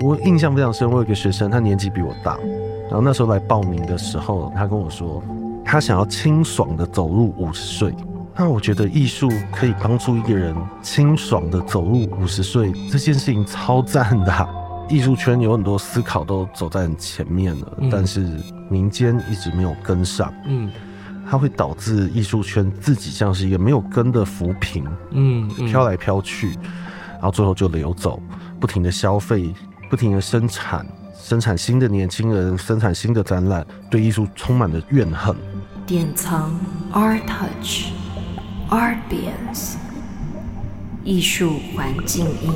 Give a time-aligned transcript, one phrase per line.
[0.00, 2.38] 我印象非常深，我有一个学生，他年纪比我大，
[2.84, 5.22] 然后那时候来报名的时候，他跟我说，
[5.64, 7.94] 他想要清爽的走入五十岁。
[8.36, 14.48] 那我觉得艺术可以帮助一个人清爽的走入五十岁，这件事情超赞的啊。
[14.88, 18.26] 艺术圈有很多思考都走在很前面了，嗯、但是
[18.70, 20.32] 民间一直没有跟上。
[20.46, 20.70] 嗯，
[21.28, 26.52] 它会导致艺术圈自己像是一个没有根的浮萍，嗯，飘来飘去，
[27.14, 28.18] 然后最后就流走，
[28.58, 29.52] 不停的消费，
[29.88, 35.34] 不停的生产，生产新的年轻人，生产新的展览，对艺术充满了怨恨。
[35.86, 36.52] 典藏
[36.92, 37.86] Art Touch
[38.68, 39.76] Art Beans
[41.04, 42.52] 艺术环境音。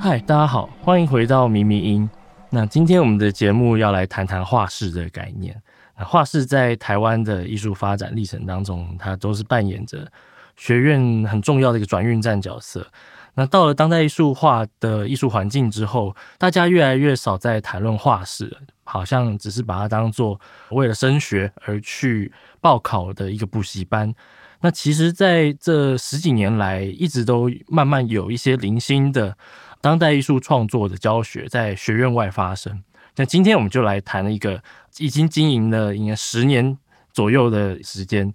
[0.00, 2.08] 嗨，大家好，欢迎回到谜迷音。
[2.48, 5.54] 那今天我们的节目要来谈谈画室的概念。
[5.98, 10.10] 那画室在台湾的艺术发展历程当中，它都是扮演着
[10.58, 12.86] 学院很重要的一个转运站角色。
[13.34, 20.38] 那到了当代艺术化的艺术环境之后，大家越来越少在谈论画室，好像只是把它当做
[20.72, 24.14] 为了升学而去报考的一个补习班。
[24.60, 29.38] 那其实在这十几年来，一直都慢慢有一些零星的。
[29.80, 32.82] 当代艺术创作的教学在学院外发生。
[33.14, 34.60] 那今天我们就来谈一个
[34.96, 36.76] 已经经营了应该十年
[37.12, 38.34] 左右的时间，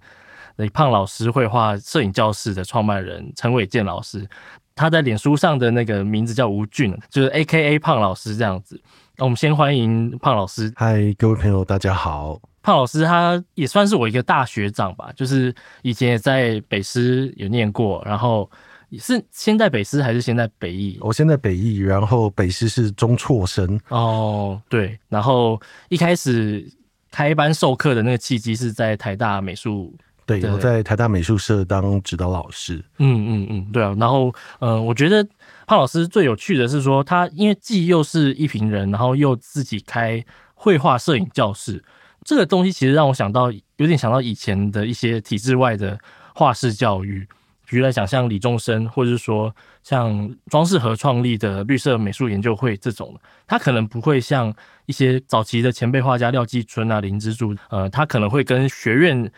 [0.56, 4.26] 那胖老师绘画摄影教室的创办人陈伟健老师，
[4.74, 8.80] 他在脸书上的那个名字叫吴俊，就是 AKA 胖老师这样子。
[9.16, 10.72] 那我们先欢迎胖老师。
[10.76, 12.40] 嗨，各位朋友，大家好。
[12.62, 18.50] 胖老师他也算是我一个大学长吧，就是以前也在北师有念过，然后。
[18.96, 20.96] 是先在北师还是先在北艺？
[21.00, 23.80] 我先在北艺，然后北师是中辍生。
[23.88, 26.64] 哦，对，然后一开始
[27.10, 29.92] 开班授课的那个契机是在台大美术。
[30.26, 32.82] 对，我在台大美术社当指导老师。
[32.98, 33.94] 嗯嗯嗯，对啊。
[33.98, 34.28] 然后，
[34.60, 35.26] 嗯、呃，我觉得
[35.66, 41.84] 胖老师最有趣的是说，他因为既又是一评人，然后又自己开绘画摄影教室，
[42.24, 45.98] 这个东西其实让我想到，有点想到以前的一些体制外的
[46.34, 47.26] 画室教育。
[47.66, 54.54] 比如来讲，像李宗生，或者是说像庄世和创立的绿色美术研究会这种，他可能不会像
[54.84, 59.32] 一些早期的前辈画家廖继春啊、林之助，呃，他可能会跟学院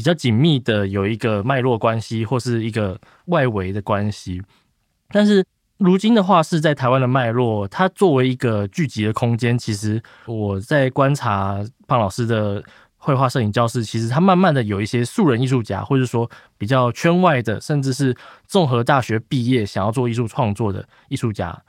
[0.00, 4.42] 比较紧密的有一个脉络关系，或是一个外围的关系。
[5.10, 5.44] 但是
[5.76, 12.64] 如今的画室在台湾的脉络，它作为一个聚集的空间，其实我在观察胖老师的。
[13.02, 18.14] 绘画摄影教室，其实它慢慢的有一些素人艺术家，或者说比较圈外的，甚至是
[18.46, 21.62] 综合大学毕业想要做艺术创作的艺术家，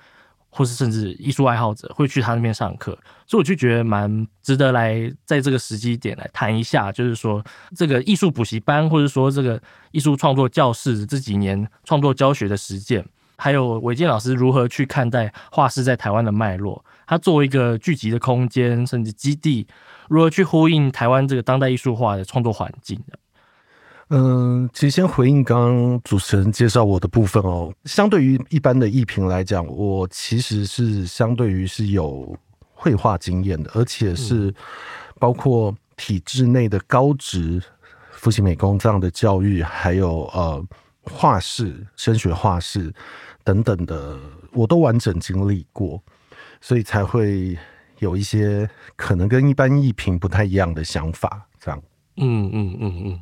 [0.51, 2.91] 或是甚至艺术爱好者，会去他那边上课。
[3.25, 7.43] 所以我就觉得蛮值得来在这个时机点来谈一下，就是说
[7.75, 9.59] 这个艺术补习班，或者说这个
[9.91, 13.03] 艺术创作教室这几年创作教学的实践，
[13.37, 19.65] 还有伟健老师如何去看待画室在台湾的脉络，他作为一个聚集的空间，甚至基地。
[20.09, 23.17] 如何去呼应台湾这个当代艺术化的创作环境的？
[24.13, 27.73] 嗯，其实先回应刚刚主持人介绍我的部分哦。
[27.85, 32.37] 相对于一般的艺评来讲，我其实是相对于是有
[32.73, 34.53] 绘画经验的，而且是
[35.17, 37.63] 包括体制内的高职、
[38.11, 40.61] 复兴美工这样的教育，还有呃
[41.03, 42.93] 画室、升学画室
[43.45, 44.19] 等等的，
[44.51, 46.03] 我都完整经历过，
[46.59, 47.57] 所以才会。
[47.99, 51.79] 有一些可能跟一般艺评不太一样的想法，这样。
[52.17, 53.19] 嗯嗯嗯嗯，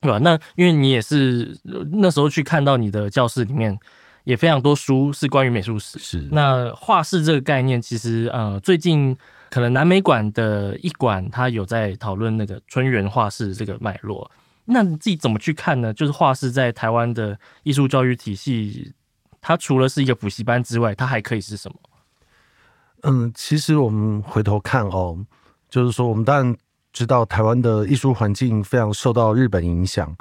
[0.00, 0.18] 对吧？
[0.18, 1.58] 那因为你也是
[1.92, 3.78] 那时候去看到你的教室里面
[4.24, 5.98] 也非常多书是关于美术史。
[5.98, 6.28] 是。
[6.30, 9.16] 那画室这个概念，其实呃，最近
[9.50, 14.30] 可能南美馆的一馆他有在讨论那个春园画室这个脉络。
[14.64, 15.92] 那你自己怎么去看呢？
[15.92, 18.92] 就是画室在台湾的艺术教育体系，
[19.40, 21.76] 它除了是一个补习班之外，它还可以是什么？
[23.02, 25.18] 嗯，其实我们回头看哦，
[25.68, 26.56] 就是说，我们当然
[26.92, 30.16] 知道台湾的艺术环境非常受到日本影响，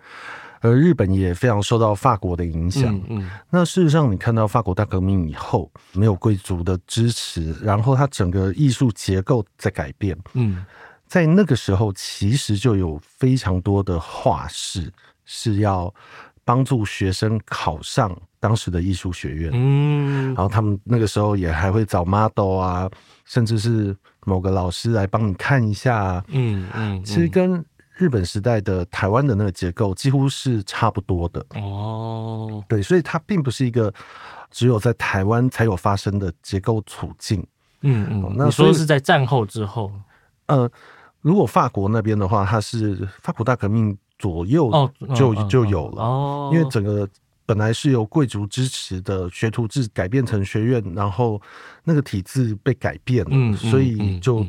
[0.62, 2.96] 而日本也非常受到法国的影响。
[2.96, 10.18] 嗯，嗯，那事实上，你看到法国大革命以后，没有贵族的支持，然后它整个艺术结构在改变。
[10.34, 10.66] 嗯，
[11.08, 14.92] 在那个时候，其实就有非常多的画室
[15.26, 15.94] 是要
[16.44, 18.16] 帮助学生考上。
[18.42, 22.90] 当时的艺术学院，嗯，然后他们那个时候也还会找 model 啊，
[23.26, 23.94] 甚至是
[24.30, 27.66] 某个老师来帮你看一下，嗯嗯，其实跟
[27.96, 32.64] 日本时代的台湾的那个结构几乎是差不多的哦。
[32.70, 33.92] 对，所以它并不是一个
[34.52, 37.44] 只有在台湾才有发生的结构处境。
[37.82, 39.92] 嗯嗯，那所以是在战后之后，
[40.46, 40.70] 呃，
[41.22, 44.70] 如果法国那边的话，它是法国大革命左右
[45.16, 47.10] 就就有了哦，因为整个。
[47.50, 51.42] 本来是由贵族支持的学徒制改变成学院，然后
[51.84, 54.46] 那个体制被改变了，嗯，所以就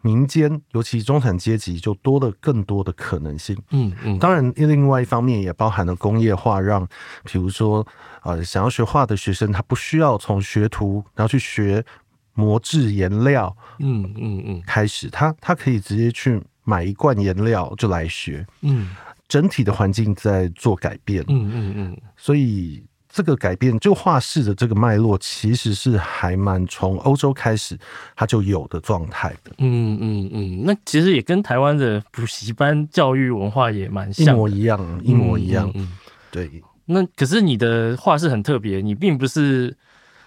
[0.00, 3.56] 民间，尤其中产阶级就多了更多的可能性。
[3.70, 6.84] 嗯嗯，当然，另外一方面也包含了工业化，让
[7.22, 7.86] 比如说
[8.24, 11.84] 呃想要学画的学生，他不需要从学徒然后去学
[12.32, 18.90] 磨制颜料，嗯嗯嗯，开始他他可以直接去买一罐颜料就来学，嗯。
[19.34, 27.76] 整体的环境在做改变，嗯嗯嗯，所以这个改变就画室的这个脉络，其实是还蛮从欧洲开始
[28.14, 29.50] 它就有的状态的。
[29.58, 35.68] 嗯嗯嗯，那其实也跟台湾的补习班教育文化也蛮像，一模一样，一模一样。
[35.74, 35.90] 嗯，
[36.30, 36.62] 对。
[36.86, 39.76] 那可是你的画室很特别，你并不是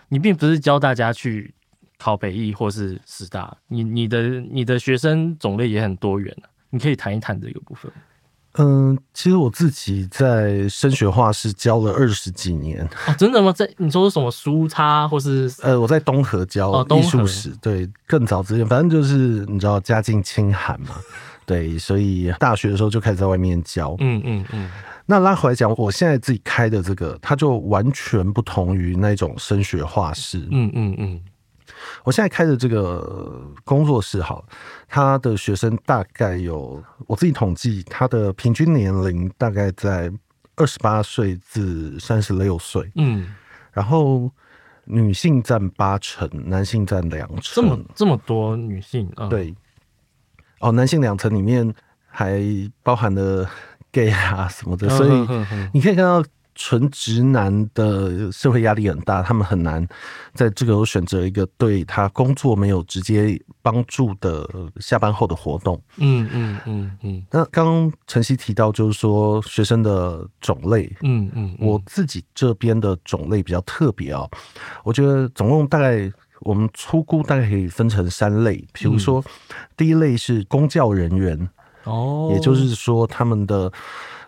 [0.09, 1.53] 你并不是教大家去
[1.97, 6.35] 考北艺或是师大，你你的你的学生种类也很多元，
[6.71, 7.89] 你可以谈一谈这个部分。
[8.57, 12.83] 嗯，其实我自己在升学画室教了二十几年。
[13.07, 13.51] 哦，真的吗？
[13.51, 15.51] 在你说什么书差或是？
[15.61, 20.95] 呃，我在东河教艺术史，对，更早之前，反正就是你知道家境清寒嘛，
[21.45, 23.95] 对，所以大学的时候就开始在外面教。
[23.99, 24.69] 嗯嗯嗯。
[25.05, 30.45] 那拉回来讲，我现在自己开的这个，它就完全不同于那种升学画室。
[30.51, 31.21] 嗯嗯嗯。
[32.03, 34.45] 我现在开的这个工作室，好，
[34.87, 40.11] 他的学生大概有，我自己统计，他的平均年龄大概在
[40.55, 43.33] 二十八岁至三十六岁，嗯，
[43.71, 44.31] 然后
[44.85, 47.79] 女性占八成，男性占两成，这么。
[47.95, 49.53] 这么多女性，嗯、对，
[50.59, 51.73] 哦，男性两成里面
[52.07, 52.41] 还
[52.83, 53.49] 包含了
[53.91, 55.11] gay 啊什么的，所以
[55.73, 56.23] 你可以看到。
[56.59, 59.87] 纯直男的社会压力很大，他们很难
[60.33, 64.49] 在这个时候选择一个对他工作没有直接帮助的
[64.79, 65.79] 下班后的活动。
[65.97, 67.23] 嗯嗯嗯嗯。
[67.29, 70.91] 那刚刚晨曦提到，就是说学生的种类。
[71.03, 71.55] 嗯嗯。
[71.59, 74.27] 我自己这边的种类比较特别哦，
[74.83, 79.23] 我觉得总共大概我们粗估大概可以分成三类，比如说
[79.77, 81.47] 第一类是公教人员，
[81.83, 83.71] 哦，也就是说他们的。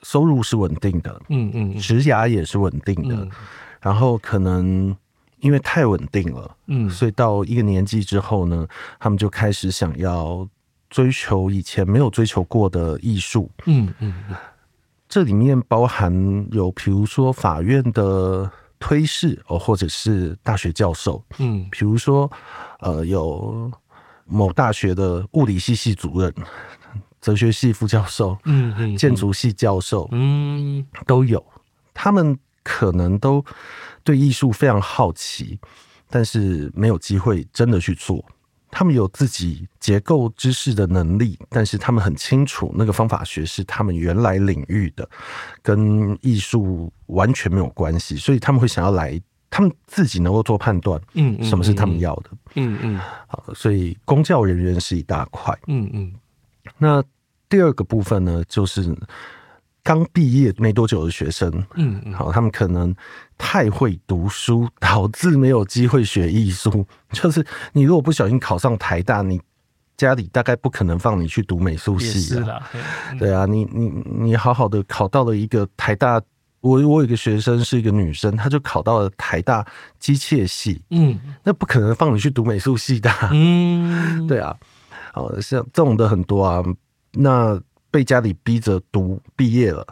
[0.04, 3.32] 收入是稳定的，嗯嗯，职涯也是稳定的，嗯，
[3.82, 4.96] 然后可能
[5.40, 8.68] 因为太稳定了，嗯，所以到一个年纪之后呢，
[9.00, 10.48] 他们就开始想要
[10.90, 14.14] 追求以前没有追求过的艺术，嗯嗯，
[15.08, 18.50] 这里面包含有比如说法院的
[18.80, 22.32] 推事哦，或者是大学教授，嗯，比如说
[22.80, 23.72] 呃有
[24.26, 26.34] 某大学的物理系系主任。
[27.22, 31.44] 哲学系副教授，嗯嗯，建筑系教授，嗯，都有。
[31.94, 33.44] 他们可能都
[34.04, 35.60] 对艺术非常好奇，
[36.10, 38.24] 但是没有机会真的去做。
[38.72, 45.10] 他们有自己结构知识的能力，但是他们很清楚那个方法学是他们原来领域的，
[45.64, 48.16] 跟艺术完全没有关系。
[48.16, 49.20] 所以他们会想要来，
[49.50, 53.02] 他们自己能够做判断，嗯，什么是他们要的，嗯嗯。
[53.28, 56.14] 好，所以公教人员是一大块，嗯嗯。
[56.78, 57.04] 那
[57.48, 58.96] 第二个部分呢，就是
[59.82, 62.94] 刚毕业没多久的学生，嗯嗯，好，他们可能
[63.38, 66.86] 太会读书，导致没有机会学艺术。
[67.12, 69.42] 就是你如果不小心考上台大，你
[69.98, 72.62] 家里大概不可能放你去读美术系的，
[73.18, 76.22] 对啊，你你你好好的考到了一个台大，
[76.62, 79.66] 我我有一个学生是一个女生，她就考到了台大
[79.98, 84.56] 机械系，嗯，那不可能放你去读美术系的，嗯， 对啊。
[85.14, 86.64] 好像这种的很多啊，
[87.14, 87.60] 那
[87.92, 89.86] 被家里逼着读毕业了，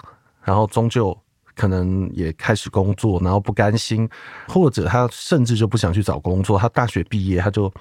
[0.43, 1.17] 然后终究
[1.55, 4.07] 可能也开始工作，然后不甘心，
[4.47, 7.71] 或者他甚至就不想去找工作，他大学毕业他就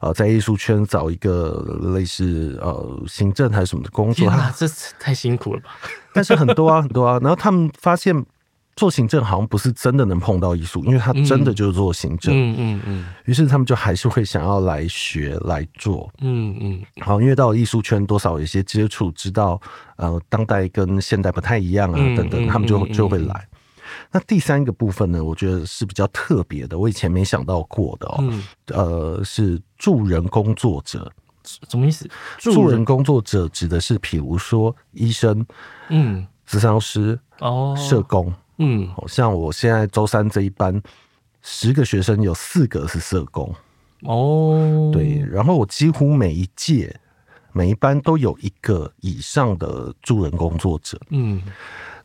[0.00, 1.64] 呃在艺术圈找一个
[1.94, 4.66] 类似呃行政还是什么的工作，他这
[4.98, 5.70] 太辛苦了吧？
[6.12, 8.24] 但是很多啊很多啊，然后他们发现。
[8.76, 12.34] 做行政好像不是真的能碰到艺术，因为他真的就是做行政。
[12.34, 13.06] 嗯嗯嗯。
[13.24, 16.10] 于是他们就还是会想要来学来做。
[16.20, 16.82] 嗯嗯。
[17.00, 19.60] 好，因为到艺术圈多少有一些接触，知道
[19.96, 23.48] 呃当代跟现代不太一样啊等等，他们就就会来。
[24.10, 28.24] 那第三个部分呢，我觉得是比较特别的，我以前没想到过的哦。
[28.68, 31.10] 呃，是助人工作者。
[31.68, 32.08] 什么意思？
[32.38, 35.46] 助人工作者指的是，比如说医生，
[35.90, 38.32] 嗯，咨商师，哦，社工。
[38.58, 40.80] 嗯，像我现在周三这一班，
[41.42, 43.54] 十个学生有四个是社工
[44.02, 46.94] 哦，对，然后我几乎每一届
[47.52, 51.00] 每一班都有一个以上的助人工作者。
[51.10, 51.42] 嗯，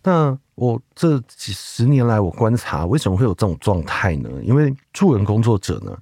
[0.03, 4.29] 那我这几十年来我观察，为什么会有这种状态呢？
[4.43, 5.97] 因为助人工作者呢，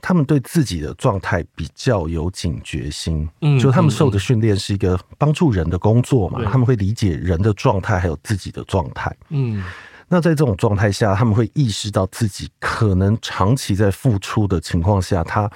[0.00, 9.62] 他们对自己的状态比较有警觉心，嗯，就他们受的训练是一个帮助人的工作嘛，他们会理解人的状态还有自己的状态，嗯，
[10.08, 15.50] 那在这种状态下，他们会意识到自己可能长期在付出的情况下，他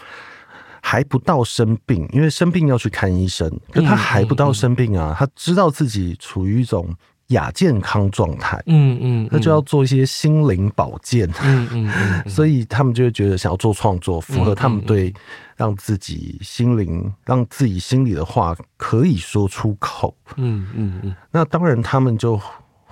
[0.83, 6.93] 还不到生病，因为生病要去看医生，可他还不到生病啊，他知道自己处于一种
[7.33, 11.91] 亚健康状态，嗯嗯，那就要做一些心灵保健，嗯嗯，
[12.31, 15.13] 所以他们就会觉得想要做创作，符合他们对
[15.57, 22.41] 让自己心灵、让自己心里的话可以说出口，嗯嗯嗯，那当然他们就。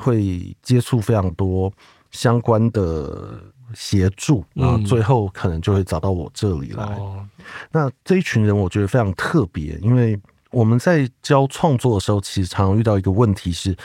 [0.02, 1.70] 会接触非常多
[2.10, 3.38] 相关的
[3.74, 6.96] 协助啊，最后可能就会找到我这里来。
[6.98, 7.28] 嗯、
[7.70, 10.18] 那这一群人我觉得非常特别，因为
[10.50, 13.76] 我们在教创作的时候，其实常常遇到一个问题是，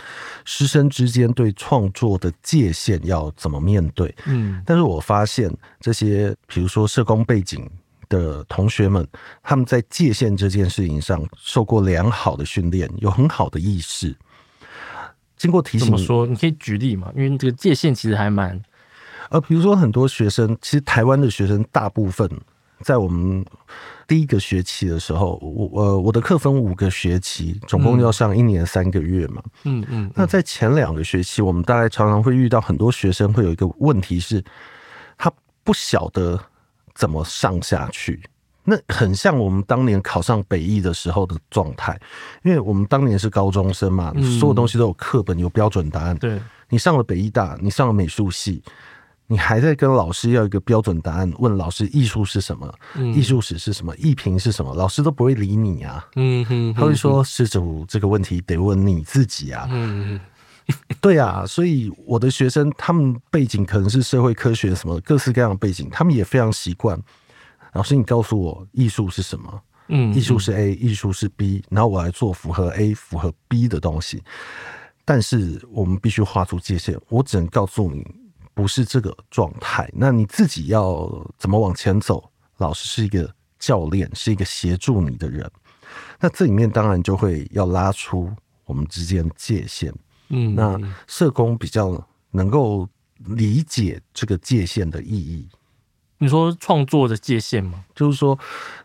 [0.46, 4.14] 师生之间对创作的界限要怎么面对？
[4.26, 7.70] 嗯，但是我发现这些，比如说社工背景
[8.10, 9.08] 的同学们，
[9.44, 14.16] 他们在界限这件事情上受过良好的训练，有很好的意识。
[15.38, 16.26] 经过提醒，怎么说？
[16.26, 17.12] 你可以举例嘛？
[17.16, 18.60] 因为这个界限其实还蛮……
[19.30, 22.30] 呃，比如说很多学生，其实台湾的学生大部分
[22.82, 23.44] 在我们
[24.08, 29.42] 第一个学期的时候，我呃我的课分五个学期，总共要上一年三个月嘛。
[29.64, 30.06] 嗯嗯。
[30.06, 34.44] 嗯，那在前两个学期，我们大概常常会遇到很多学生会有一个问题是，
[35.18, 35.32] 他
[35.64, 36.40] 不晓得
[36.94, 38.22] 怎么上下去。
[38.68, 41.96] 那很像我们当年考上北艺的时候的状态，
[42.44, 46.18] 因为我们当年是高中生嘛，所有东西都有课本，有标准答案。
[46.18, 48.64] 对，你上了北艺大，你上了美术系，
[49.28, 52.74] 你还在跟老师要一个标准答案，问老师艺术是什么，
[53.14, 56.08] 艺术史是什么，艺评是什么，老师都不会理你啊。
[56.16, 59.68] 嗯哼，他会说施主这个问题得问你自己啊。
[59.72, 60.20] 嗯，
[61.02, 67.00] 对啊，所以我的学生他们背景可能是社会科学什么各式各样的背景，他们也非常习惯。
[67.74, 69.62] 老师，你告诉我艺术是什么？
[69.88, 74.24] 嗯，艺术是 A，艺术是 B，然后我来做符合 A、符合 B 的东西。
[75.04, 78.04] 但是我们必须画出界限，我只能告诉你，
[78.56, 79.88] 不是这个状态。
[79.94, 81.08] 那你自己要
[81.38, 82.32] 怎么往前走？
[82.58, 85.48] 老师是一个教练，是一个协助你的人。
[86.20, 88.32] 那这里面当然就会要拉出
[88.64, 89.94] 我们之间的界限。
[90.30, 92.88] 嗯，那社工比较能够
[93.26, 95.48] 理解这个界限的意义。
[96.18, 97.84] 你说创作的界限吗？
[97.94, 98.40] 就是说，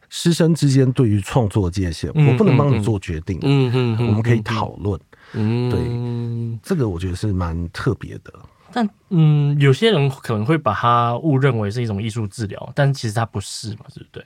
[0.09, 3.39] 师生之间对于创作的界限，嗯、我不能帮你做决定。
[3.43, 5.01] 嗯嗯，我们可以讨论。
[5.35, 8.35] 嗯，对，这个我觉得是蛮特别的。
[8.73, 14.25] 但嗯，有些人可能会把它误认为是一种艺术治疗，但其实它不是嘛，对不对？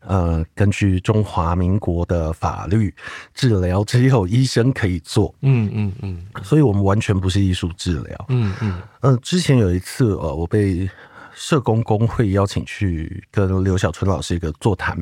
[0.00, 2.94] 呃，根据中华民国的法律，
[3.34, 5.34] 治疗只有医生可以做。
[5.42, 8.26] 嗯嗯嗯，所以我们完全不是艺术治疗。
[8.28, 10.88] 嗯嗯，呃，之前有一次，呃，我被。
[11.32, 14.98] 社工工会邀请去跟刘小春老师一个座谈，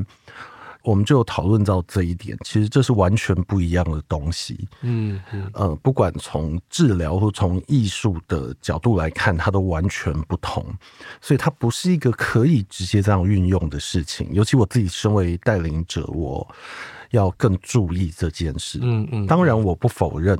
[0.82, 2.36] 我们就讨论到这一点。
[2.44, 4.68] 其实这是完全不一样的东西。
[4.82, 10.64] 嗯嗯，呃，不管从治疗或从艺术的角度来看，它都完全不同。
[11.20, 14.28] 所以它不是一个可以直接这样运用的事情。
[14.32, 16.46] 尤其我自己身为带领者，我
[17.10, 18.78] 要更注意这件事。
[18.82, 20.38] 嗯嗯，当然我不否认，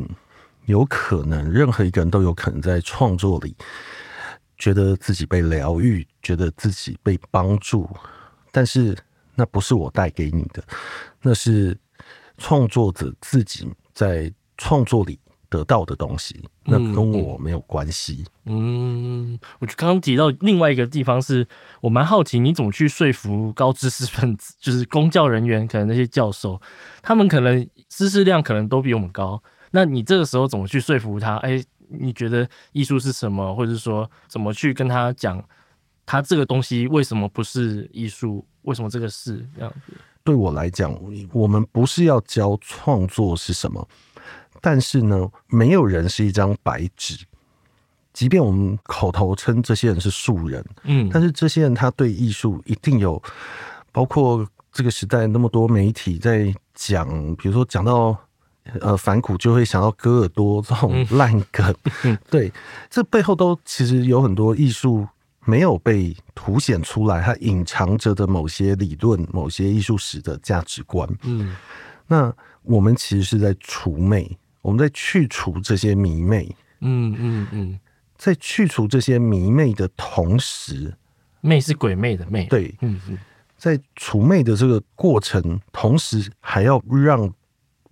[0.66, 3.54] 有可能任何一个人都有可能在创作里。
[4.56, 7.88] 觉得自己被疗愈，觉得自己被帮助，
[8.50, 8.98] 但是
[9.38, 10.60] 那不是我带给你的，
[11.22, 11.78] 那是
[12.36, 15.16] 创作者自己在创作里
[15.48, 18.24] 得到的东西，那跟我没有关系。
[18.46, 21.46] 嗯，嗯，我就刚刚提到另外一个地方是，
[21.80, 26.60] 我蛮好奇你怎么去说服高知识分子，就是公教人员，可能那些教授，
[27.00, 29.40] 他们可能知识量可能都比我们高，
[29.70, 31.36] 那你这个时候怎么去说服他？
[31.36, 31.64] 哎。
[31.90, 35.42] 你觉得艺术是什么，或者说怎么去跟他讲，
[36.04, 38.46] 他这个东西为什么不是艺术？
[38.68, 39.94] 为什么这个是这样子？
[40.22, 40.94] 对我来讲，
[41.32, 43.88] 我们不是要教创作是什么，
[44.60, 47.24] 但是呢，没有人是一张白纸。
[48.12, 53.22] 即便我们口头称这些人是素人，嗯，但是这些人他对艺术一定有，
[53.90, 58.16] 包括这个时代那么多媒体在讲，比如说讲到。
[58.82, 62.52] 呃，反骨就会想到戈尔多这种烂梗， 嗯、对，
[62.90, 65.08] 这背后都其实有很多艺术
[65.48, 71.08] 没有被凸显出来，它隐藏着的某些理论、某些艺术史的价值观。
[71.22, 71.56] 嗯，
[72.06, 72.30] 那
[72.62, 76.54] 我们其实是在除魅，我们在去除这些迷魅。
[76.80, 77.80] 嗯嗯嗯，
[78.18, 80.94] 在去除这些迷魅的同时，
[81.40, 82.44] 魅是鬼魅的魅。
[82.44, 83.18] 对，嗯嗯，
[83.56, 87.32] 在除魅的这个过程，同时还要让。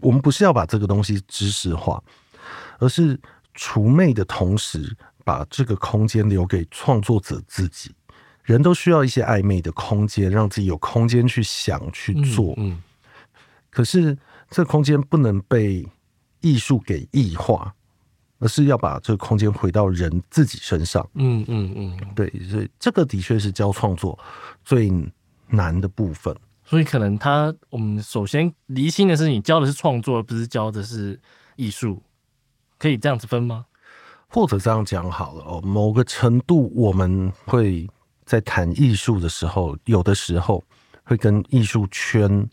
[0.01, 2.01] 我们不是要把这个东西知识化，
[2.79, 3.19] 而是
[3.55, 4.95] 除魅的同时，
[5.27, 7.93] 把这个空间留给创作者自己。
[8.45, 12.55] 人都需要一些暧昧的空间，让自己有空间去想、去做。
[12.57, 12.83] 嗯，嗯。
[13.69, 14.17] 可是
[14.49, 15.85] 这空间不能被
[16.41, 17.75] 艺术给异化。
[18.39, 21.09] 而是要把这个空间回到人自己身上。
[21.15, 24.19] 嗯嗯嗯，对，所以这个的确是教创作
[24.63, 24.93] 最
[25.49, 26.37] 难的部分。
[26.63, 31.19] 所以可能他，我们首先离心的是，你教的是创作，而不是教的是
[31.57, 32.03] 艺术，
[32.79, 33.65] 可以这样子分吗？
[34.29, 37.89] 或者这样讲好了哦，某个程度我们会
[38.25, 40.63] 在谈艺术的时候，有的时候
[41.05, 42.49] 会跟艺术圈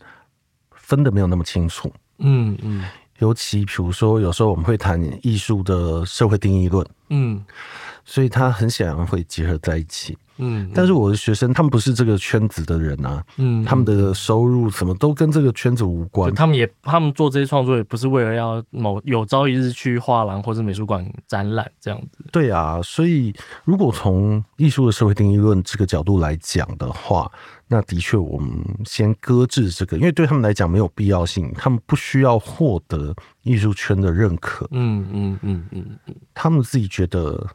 [0.72, 1.92] 分的没有那么清楚。
[2.18, 2.84] 嗯嗯。
[3.20, 7.44] 尤其比如说，有时候我们会谈艺术的社会定义论，嗯，
[8.04, 10.70] 所以它很显然会结合在一起，嗯。
[10.74, 16.34] 但是我的学生他们不是这个圈子的人啊，嗯，他们的收入什么都跟这个圈子无关。
[16.34, 22.24] 他们也他们做这些创作也不是为了要某有朝一日去画廊或者美术馆展览这样子。
[22.32, 27.30] 对啊，所以如果从艺术的社会定义论这个角度来讲的话。
[27.66, 33.12] 那的确，我们先搁置这个，因为对他们来讲没有必要性，他们不需要获得
[33.42, 34.68] 艺术圈的认可。
[34.70, 37.48] 嗯嗯嗯嗯嗯，他们自己觉得，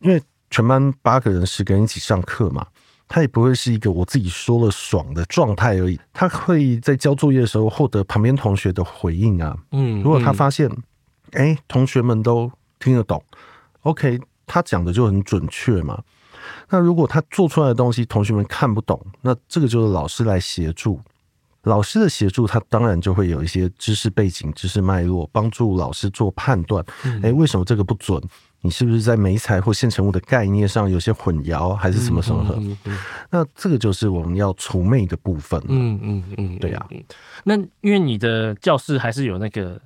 [0.00, 2.66] 因为全班八个人、十个人一起上课嘛，
[3.06, 5.98] 他也不会是一个我自己说了爽的状态而已。
[6.12, 9.56] 他会在交作业的时候获得旁边同学的回应啊。
[9.72, 10.70] 嗯，如果他发现，
[11.32, 13.22] 哎，同学们都听得懂
[13.82, 16.02] ，OK，他讲的就很准确嘛。
[16.70, 21.00] 那如果他做出来的东西同学们看不懂，那这个就是老师来协助。
[21.64, 26.82] 老师的协助，他当然就会有一些知识背景、知识脉络，帮助老师做判断。
[27.04, 28.22] 哎、嗯，为什么这个不准？
[28.60, 32.56] 你是不是在媒材或现成物的概念上有些混淆，还是什么什么的？
[32.56, 32.98] 嗯嗯嗯、
[33.30, 35.62] 那这个就是我们要除魅的部分。
[35.68, 36.88] 嗯嗯嗯，对呀、啊。
[37.44, 39.80] 那因为你的教室还是有那个。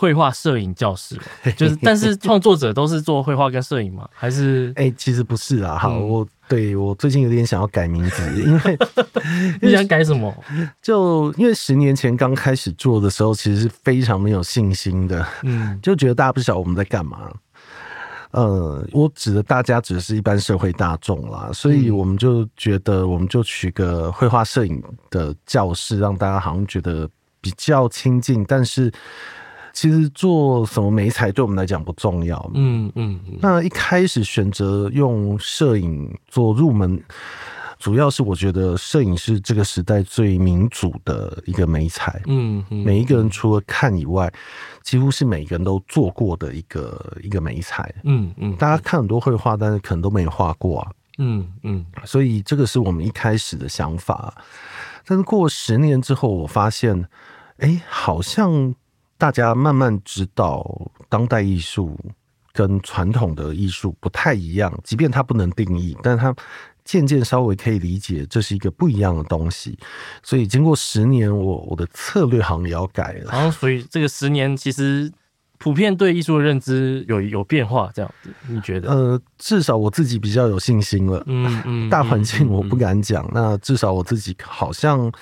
[0.00, 1.20] 绘画、摄影教室，
[1.58, 4.08] 就是，但是创作者都是做绘画跟摄影吗？
[4.14, 4.72] 还是？
[4.76, 5.76] 哎、欸，其实不是啊。
[5.76, 8.78] 好，我对我最近有点想要改名字，因为
[9.60, 10.32] 你想改什么？
[10.80, 15.26] 就因为十年前刚开始做的时候，其实是非常没有信心的。
[15.42, 17.28] 嗯，就觉得大家不晓得我们在干嘛。
[18.30, 27.08] 呃，我指的大家只是一般社会大众啦，所以我们就觉得，我们就取个绘画、摄影的教室，让大家好像觉得
[27.40, 28.92] 比较亲近，但是。
[29.74, 32.50] 其实做什么媒材对我们来讲不重要。
[32.54, 33.20] 嗯嗯。
[33.40, 37.00] 那一开始选择用摄影做入门，
[37.78, 42.20] 主要是我觉得摄影是这个时代最民主的一个美材。
[42.26, 42.84] 嗯嗯。
[42.84, 44.32] 每一个人除了看以外，
[44.82, 47.94] 几乎是每个人都做过的一个一个美材。
[48.04, 48.56] 嗯嗯。
[48.56, 50.90] 大家看很多绘画，但是可能都没有画过啊。
[51.18, 51.86] 嗯嗯。
[52.04, 54.34] 所以这个是我们一开始的想法。
[55.06, 57.08] 但是过十年之后，我发现，
[57.58, 58.74] 哎，好像。
[59.20, 60.64] 大家慢慢知道，
[61.08, 61.98] 当代艺术
[62.52, 66.32] 跟传统的艺术不太一样，即便它不能定义，但它
[66.88, 69.78] 渐渐稍微可以理解，这是一个不一样的东西。
[70.22, 73.30] 所以经过十年，我我的策略好像也要改了。
[73.30, 75.12] 然后，所以这个十年其实
[75.58, 78.90] 普遍对艺术的认知有有变化，这样子你觉得？
[78.90, 81.22] 呃，至少我自己比较有信心了。
[81.26, 85.12] 嗯嗯， 大环境我不敢讲，嗯嗯，那至少我自己好像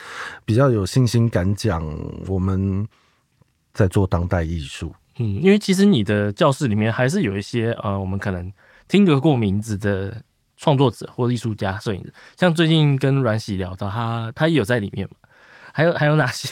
[0.44, 1.83] 比较有信心，敢讲
[2.29, 2.87] 我们。
[3.76, 8.50] 在做当代艺术，嗯，因为其实你的教室里面还是有一些呃，我们可能
[8.88, 10.22] 听得过名字的
[10.56, 15.16] 创作者或艺术家、摄影师，像最近跟阮喜聊到他，他也有在里面嘛。
[15.72, 16.48] 还有还有哪些？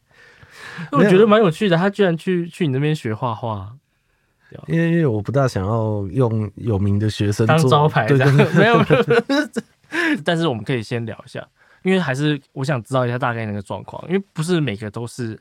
[0.92, 3.72] 我觉得蛮有趣的，他居然去去你那边学画画，
[4.66, 9.04] 因为因为我不大想要用有名的学生当招牌，对对对，没有没有。
[10.24, 11.46] 但是我们可以先聊一下，
[11.82, 15.38] 因为还是我想知道一下大概那个状况，因为不是每个都是。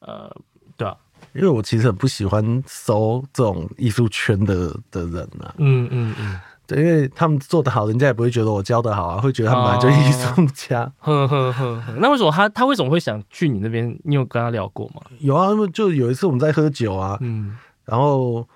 [0.00, 0.34] 呃，
[0.78, 0.96] 对啊，
[1.34, 5.54] 因为我其实很不喜欢搜这种艺术圈的的人啊。
[5.58, 6.40] 嗯嗯嗯，
[6.74, 10.92] 对，因为他们做的好，人家也不会觉得我教的好啊，会觉得他们本来就艺术家。
[11.00, 13.98] 呵呵呵，那为什么他他为什么会想去你那边？
[14.04, 15.02] 你有跟他聊过吗？
[15.18, 18.46] 有啊，就有一次我们在喝酒啊，嗯，然后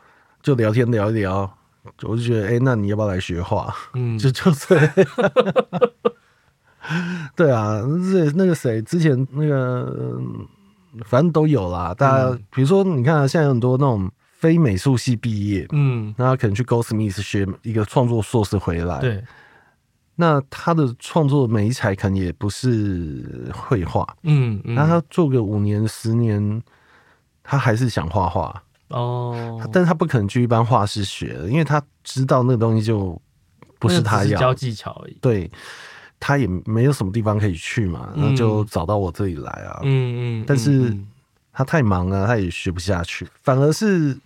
[0.43, 1.51] 就聊天聊一聊，
[2.03, 3.75] 我就觉得，哎、欸，那你要不要来学画？
[3.95, 4.91] 嗯，就就这样。
[7.35, 10.21] 对啊，那那个谁之前那个。
[11.07, 14.09] 反正都有啦，大家比如说，你看现在有很多那种
[14.45, 19.25] 非美术系毕业，嗯，那他可能去 Goldsmith 学一个创作硕士回来，对，
[20.17, 26.63] 那他的创作媒材可能也不是绘画，嗯，那他做个五年十年，
[27.43, 28.63] 他还是想画画。
[28.89, 33.19] 哦，但是他不可能去一般画室学，因为他知道那个东西就
[33.79, 34.39] 不是他要。
[34.39, 35.51] 教技巧而已，对。
[36.21, 39.81] 他也没有什么地方可以去嘛，那就找到我这里来啊。
[39.83, 40.95] 嗯嗯，但是
[41.53, 43.27] 他太忙了，他也学不下去。
[43.43, 44.17] 反而是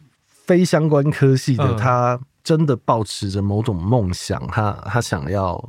[0.49, 5.63] 非相关科系的，他真的抱持着某种梦想，他他想要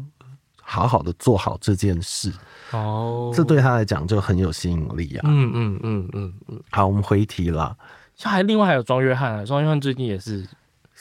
[0.61, 2.31] 好好的做好这件事。
[2.71, 5.21] 哦，这对他来讲就很有吸引力啊。
[5.25, 6.61] 嗯嗯嗯嗯嗯。
[6.71, 7.75] 好，我们回题了。
[8.23, 10.47] 还另外还有庄约翰啊，庄约翰最近也是。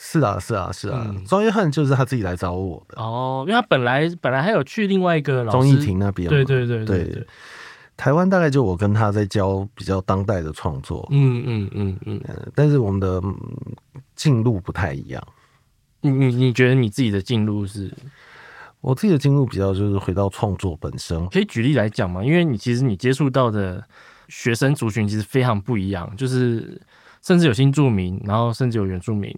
[0.01, 7.27] 是啊，是啊，是啊，庄约翰就是他自己来找我的哦，因为他本来本来还有去另外一个综艺庭那边，对对对对对。
[7.99, 12.21] 台湾大概就我跟他在教比较当代的创作，嗯嗯嗯嗯，
[12.55, 13.21] 但是我们的
[14.15, 15.21] 进路不太一样。
[15.99, 17.93] 你你你觉得你自己的进路是？
[18.79, 22.23] 我自己的进入比较就是回到创作本身，可以举例来讲嘛？
[22.23, 23.85] 因为你其实你接触到的
[24.29, 26.81] 学生族群其实非常不一样，就是
[27.21, 29.37] 甚至有新住民，然后甚至有原住民。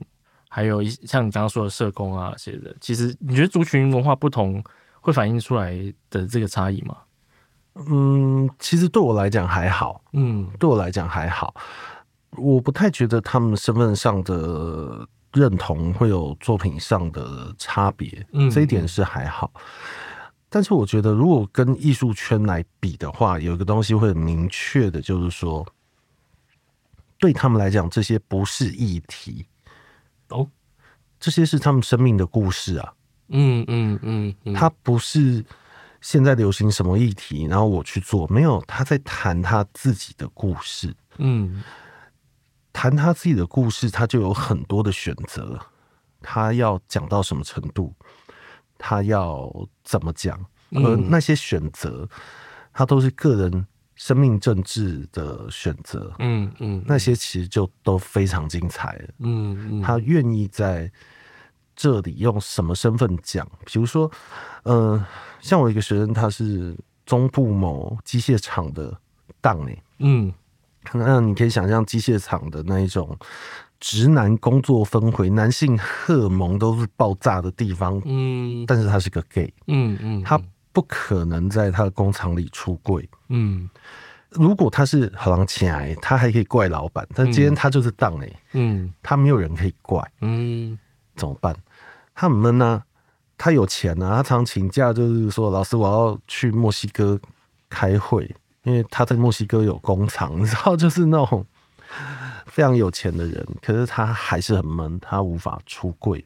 [0.50, 4.64] 还有一像你刚刚说的社工啊，这些的，其实你觉得族群文化不同
[5.00, 5.74] 会反映出来
[6.12, 6.96] 的这个差异吗？
[7.76, 11.54] 嗯，其实对我来讲还好，嗯，对我来讲还好，
[12.32, 19.52] 我不太觉得他们身份上的认同会有作品上的差别，嗯，这一点是还好。
[20.50, 25.66] 但是我觉得，如果跟艺术圈来比的话，有一个东西会很明确的，就是说，
[27.18, 29.46] 对他们来讲，这些不是议题。
[30.28, 30.46] 哦，
[31.22, 32.94] 这些是他们生命的故事啊！
[33.30, 35.42] 嗯嗯嗯，嗯，他不是
[36.02, 40.94] 现在流行什么议题，然后我去做，没有，他在谈他自己的故事。
[41.18, 41.64] 嗯，
[42.74, 45.58] 谈他自己的故事，他就有很多的选择，
[46.22, 47.94] 他要讲到什么程度，
[48.78, 49.50] 他要
[49.84, 50.38] 怎么讲，
[50.72, 52.10] 而那些选择，
[52.74, 53.68] 他都是个人。
[53.94, 60.92] 生命政治的选择，嗯嗯，那些其实就都非常精彩了，嗯嗯，他愿意在
[61.82, 63.44] 这里用什么身份讲？
[63.66, 64.12] 比如说，
[64.66, 65.06] 嗯、呃，
[65.40, 68.96] 像我一个学生，他是中部某机械厂的
[69.42, 70.32] 档哎，嗯，
[70.94, 73.18] 那你可以想象机械厂的那一种
[73.80, 80.40] 直男工作氛围，男性荷尔蒙都是爆炸的地方，嗯，但是他是个 gay，嗯嗯，他。
[80.74, 83.06] 不可能在他的工厂里出柜。
[83.28, 83.70] 嗯，
[84.30, 87.06] 如果他是好人请来，他还可以怪老板。
[87.14, 90.02] 但今天他就是当哎，嗯，他没有人可以怪。
[90.22, 90.80] 嗯，
[91.18, 91.54] 怎么办？
[92.14, 92.84] 他很闷呢。
[93.38, 97.20] 他有钱呢、啊，他常请假，就是说老师我要去墨西哥
[97.70, 98.24] 开会，
[98.64, 101.44] 因为他在墨西哥有工厂， 你知道，就是那种
[102.46, 103.48] 非常有钱的人。
[103.60, 106.24] 可是他还是很闷，他无法出柜。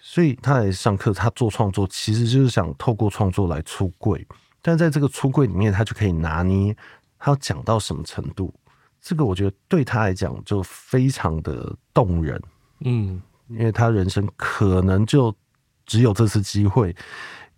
[0.00, 4.26] 所以他来上课，他做创作其实就是想透过创作来出柜，
[4.60, 6.76] 但在这个出柜里面，他就可以拿捏
[7.18, 8.52] 他要讲到什么程度。
[9.00, 12.42] 这个我觉得对他来讲就非常的动人，
[12.80, 15.34] 嗯，因为他人生可能就
[15.84, 16.94] 只有这次机会，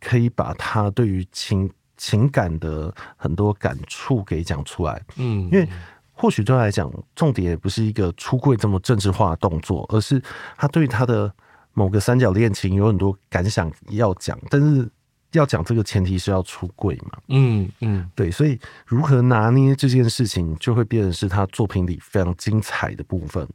[0.00, 5.68] 可以把他对于情情感的很多感触给讲出来，嗯，因为
[6.12, 10.22] 或许对他来讲，重点也不是一个出柜这么政治化的动作，而是
[10.56, 11.32] 他对他的。
[11.74, 14.90] 某个三角恋情有很多感想要讲，但是
[15.30, 17.18] 要讲这个前提是要出柜嘛？
[17.28, 23.46] 嗯嗯，对，所以如何拿捏这件事情，就会变成是他作品里非常精彩的部分，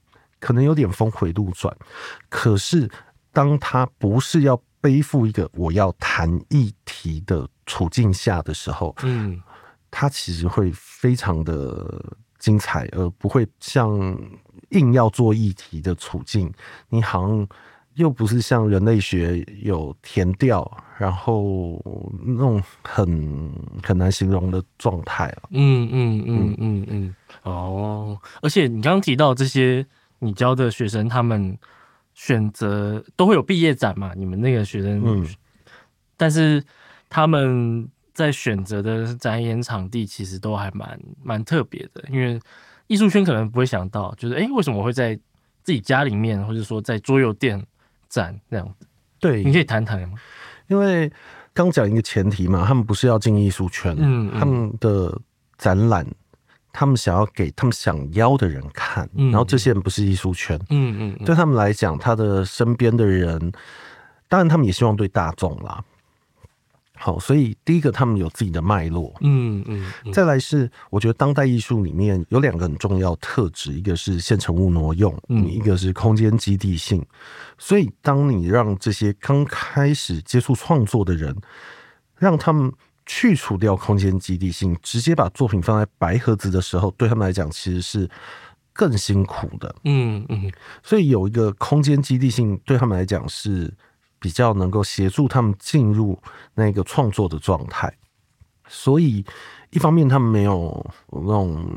[0.44, 1.74] 可能有点峰回路转。
[2.28, 2.90] 可是
[3.32, 9.42] 当他不是要背负一个我要谈议题的处境下的时候，嗯，
[9.90, 13.90] 他其实会非常的精彩，而不会像
[14.72, 16.52] 硬要做议题的处境，
[16.90, 17.48] 你好像。
[17.96, 20.66] 又不是像人类学有填调，
[20.98, 21.80] 然后
[22.26, 23.54] 那种很
[23.84, 25.44] 很难形容的状态啊。
[25.52, 27.16] 嗯嗯嗯嗯嗯。
[27.44, 29.86] 哦，而且你刚刚提到这些，
[30.24, 31.58] 你教的学生他们
[32.14, 34.14] 选择都会有毕业展嘛？
[34.16, 35.28] 你们那个学生，嗯，
[36.16, 36.64] 但是
[37.10, 42.40] 他们在选择的展演场地其实都还蛮蛮特别的，因为
[42.88, 45.16] 艺术圈可能不会想到，就是哎，为什么我会在
[45.62, 47.64] 自己家里面，或者说在桌游店？
[48.10, 48.86] 展这样子，
[49.20, 50.16] 对，你可以谈谈吗？
[50.68, 51.12] 因为
[51.52, 55.20] 刚讲一个前提嘛，他们不是要进艺术圈，嗯，嗯，他们的
[55.58, 56.06] 展览，
[56.74, 63.52] 他们想要给他们想要的人看，嗯，然后这些人不是艺术圈，嗯嗯，嗯，对他们来讲，他的身边的人，
[64.28, 65.82] 当然他们也希望对大众啦。
[66.96, 70.14] 好，所以第一个，他们有自己的脉络，嗯嗯。
[70.14, 77.06] 再来是，我觉得当代艺术里面有两个很重要特质，一个是现成物挪用，嗯，一个是空间基地性。
[77.58, 81.36] 所以，当你让这些刚开始接触创作的人，
[82.18, 82.72] 让他们
[83.06, 88.10] 去除掉空间基地性，直接把作品放在白盒子的时候，对他们来讲其实是
[88.74, 90.52] 更辛苦的，嗯嗯。
[90.82, 93.74] 所以有一个空间基地性，对他们来讲是。
[94.24, 96.18] 比较能够协助他们进入
[96.56, 97.94] 那个创作的状态，
[98.70, 99.26] 所以
[99.72, 101.70] 一方面他们没有那种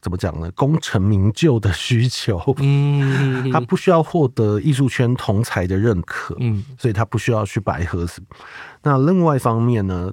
[0.00, 8.22] 怎么讲呢，功成名就的需求，嗯，他不需要获得艺术圈同才的认可，嗯，所以他不需要去白盒子。
[8.82, 10.10] 那另外一方面呢，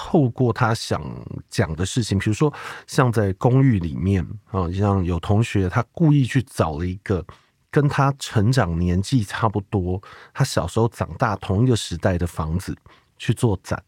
[0.00, 1.02] 透过他想
[1.50, 2.54] 讲的事情，比如说
[2.86, 7.24] 像在公寓里面啊，像有同学他故意去找了一个
[7.68, 10.00] 跟他成长年纪差不多，
[10.32, 12.76] 他小时候长大同一个时代的房子
[13.16, 13.82] 去做展。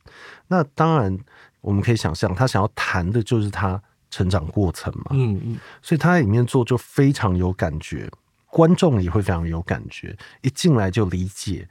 [0.48, 1.16] 那当然
[1.60, 5.10] 我们可以想象，他想要谈的就是他成长过程嘛。
[5.10, 8.10] 嗯嗯，所以他在里面做就非常有感觉，
[8.48, 11.68] 观众也会非常有感觉，一进来就理解，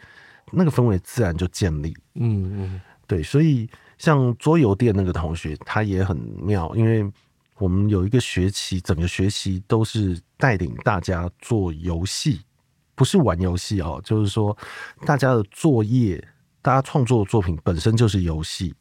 [0.53, 1.93] 那个氛围自然就建立。
[2.13, 3.69] 嗯嗯，对，所以。
[3.99, 7.05] 像桌游店那个同学，他也很妙，因为
[7.57, 12.39] 我们有一个学期，整个学期都是带领大家做游戏，
[12.95, 14.57] 不是玩游戏哦，就是说
[15.05, 16.25] 大家的作业，
[16.61, 18.73] 大家创作的作品本身就是游戏，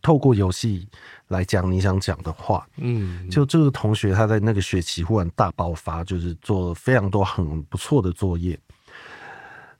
[0.00, 0.88] 透过游戏
[1.26, 2.64] 来讲你想讲的话。
[2.76, 8.56] 嗯，就这个同学他在那个学期忽然大爆发，就是做了非常多很不错的作业。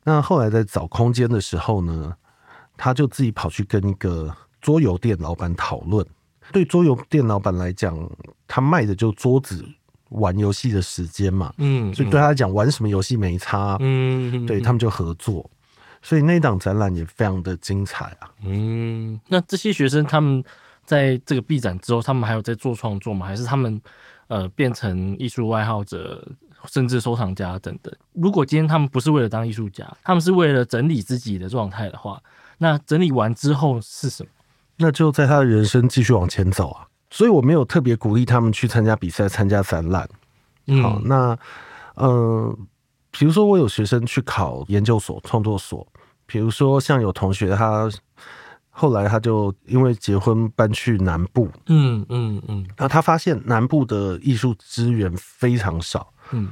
[0.03, 2.17] 那后来在找空间的时候呢，
[2.77, 4.37] 他就自己跑去跟一个。
[4.63, 6.07] 桌游店老板讨论，
[6.53, 7.99] 对桌游店老板来讲，
[8.47, 9.69] 他卖的就是桌子
[10.11, 15.51] 玩游戏的时间嘛，嗯，所以对他来讲，玩什么游戏没差，嗯，对他们就合作，
[16.01, 20.43] 所以那档展览也非常的精彩啊，嗯，那这些学生他们
[20.85, 23.27] 在这个闭展之后，他们还有在做创作吗？
[23.27, 23.81] 还是他们
[24.29, 26.25] 呃变成艺术爱好者，
[26.67, 27.93] 甚至收藏家等等？
[28.13, 32.23] 如果今天他们不是为了当艺术家，他们是为了整理自己的状态的话，
[32.59, 34.31] 那整理完之后是什么？
[34.83, 40.09] 那就在他的人生继续往前走啊，所以我没有特别鼓励他们去参加比赛、参加展览。
[40.83, 41.39] 好，那
[41.95, 42.57] 嗯，
[43.13, 45.87] 比如说我有学生去考研究所、创作所，
[46.27, 47.89] 比如说像有同学他
[48.71, 56.49] 后来他就因为结婚搬去南部，嗯嗯嗯，然后他发现南部的艺术资源非常少，嗯。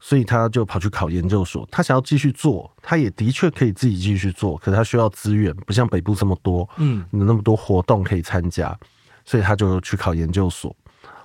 [0.00, 8.78] 所以他就跑去考研究所，他想要继续做，他也的确可以自己继续做，可是他需要资源，不像北部这么多，嗯，有那么多活动可以参加，
[9.24, 10.74] 所以他就去考研究所。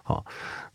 [0.01, 0.25] 好，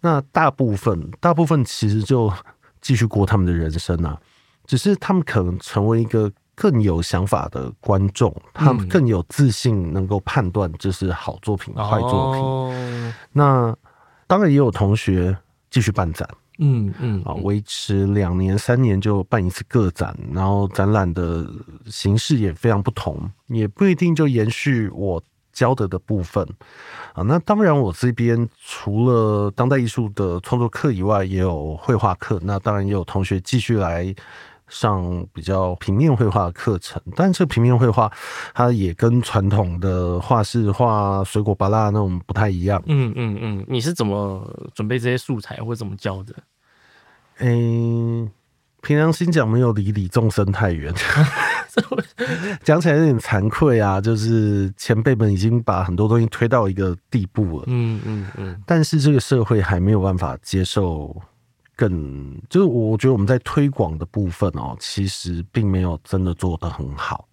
[0.00, 2.32] 那大部分大部分其实就
[2.80, 4.16] 继续过他们的人生啊，
[4.64, 12.42] 只是他们可能成为一个更有想法的观众，他们更有自信，能够判断这是好作品、坏作品。
[12.42, 13.12] 哦。
[13.32, 13.76] 那
[14.26, 15.36] 当然也有同学
[15.68, 16.28] 继续办展。
[16.58, 21.48] 嗯嗯啊，维持两年三年就办一次个展，然后展览的
[21.86, 26.46] 形式也非常不同，也不一定就延续我教的的部分
[27.12, 27.22] 啊。
[27.22, 32.40] 那当然，我这边除了当代艺术的创作课以外，也有绘画课。
[32.42, 34.14] 那当然也有同学继续来
[34.68, 38.12] 上比较平面绘画的课程，但这个平面绘画
[38.54, 42.82] 它也跟传统的画室画水果芭拉那种不太一样。
[42.86, 46.34] 嗯嗯嗯，你是怎么准备这些素材，或者怎么教的？
[47.38, 48.30] 诶、欸，
[48.82, 50.92] 凭良心讲，没有离李宗盛太远。
[52.64, 57.64] 讲起来有点惭愧啊，就是前辈们已经把很多东西推到一个地步了。
[57.68, 58.62] 嗯嗯嗯。
[58.66, 61.14] 但是这个社会还没有办法接受
[61.78, 67.28] 更，就是我觉得我们在推广的部分哦，其实并没有真的做得很好。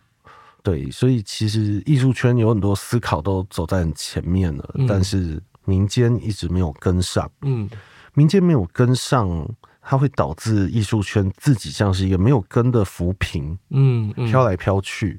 [0.62, 7.28] 对，所以其实艺术圈有很多思考都走在很前面了，嗯、但是民间一直没有跟上。
[7.42, 7.68] 嗯，
[8.14, 9.46] 民间没有跟上。
[9.88, 15.10] 它会导致艺术圈自己像是一个没有根的浮萍，嗯，飘来飘去，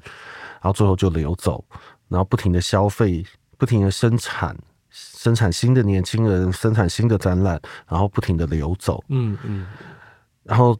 [0.61, 1.63] 然后最后就流走，
[2.09, 3.25] 然后不停的消费，
[3.57, 4.53] 不停的生产，
[4.97, 9.67] 生产新的年轻人，生产新的展览，然后不停的流走，嗯嗯，
[10.43, 10.77] 然后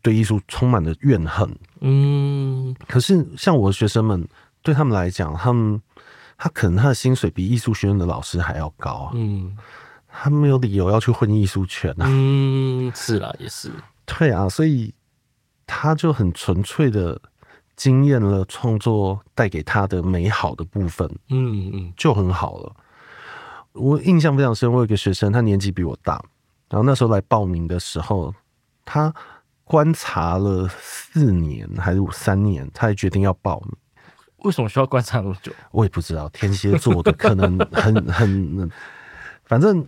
[0.00, 1.48] 对艺术充满了怨恨，
[1.80, 2.74] 嗯。
[2.88, 4.26] 可是像我的学生们，
[4.62, 5.80] 对他们来讲，他们
[6.36, 9.56] 他可能他的薪水比艺术学院的老师还要高啊，嗯。
[10.14, 12.04] 他没有理由要去混艺术圈啊。
[12.06, 13.70] 嗯，是啦，也是。
[14.04, 14.92] 对啊，所以
[15.66, 17.18] 他就很纯粹的
[17.76, 21.08] 经验了创作带给他的美好的部分。
[21.30, 22.76] 嗯嗯，就很好了。
[23.72, 26.22] 我印象非常深，我有一个学生，他年纪比我大，
[26.68, 28.34] 然后那时候来报名的时候，
[28.84, 29.14] 他
[29.64, 33.72] 观察了四年还是三年，他才决定要报名。
[34.38, 35.52] 为什么需要观察那么久？
[35.70, 38.70] 我也不知道，天蝎座的可能很很，
[39.44, 39.86] 反正。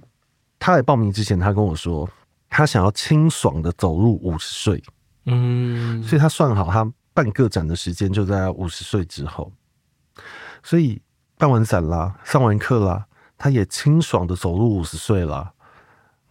[0.56, 2.08] 他来报名之前，他跟我说，
[2.48, 4.82] 他想要清爽的走入五十岁，
[5.26, 9.52] 嗯，所以他算好他办个展的时间就在五十岁之后，
[10.62, 11.02] 所以
[11.36, 13.04] 办完展啦，上完课啦，
[13.36, 15.52] 他也清爽的走入五十岁了。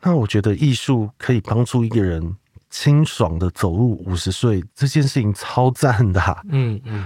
[0.02, 2.36] 那我觉得艺术可以帮助一个人
[2.70, 6.42] 清爽的走入五十岁，这件事情超赞的啊。
[6.50, 7.06] 嗯嗯，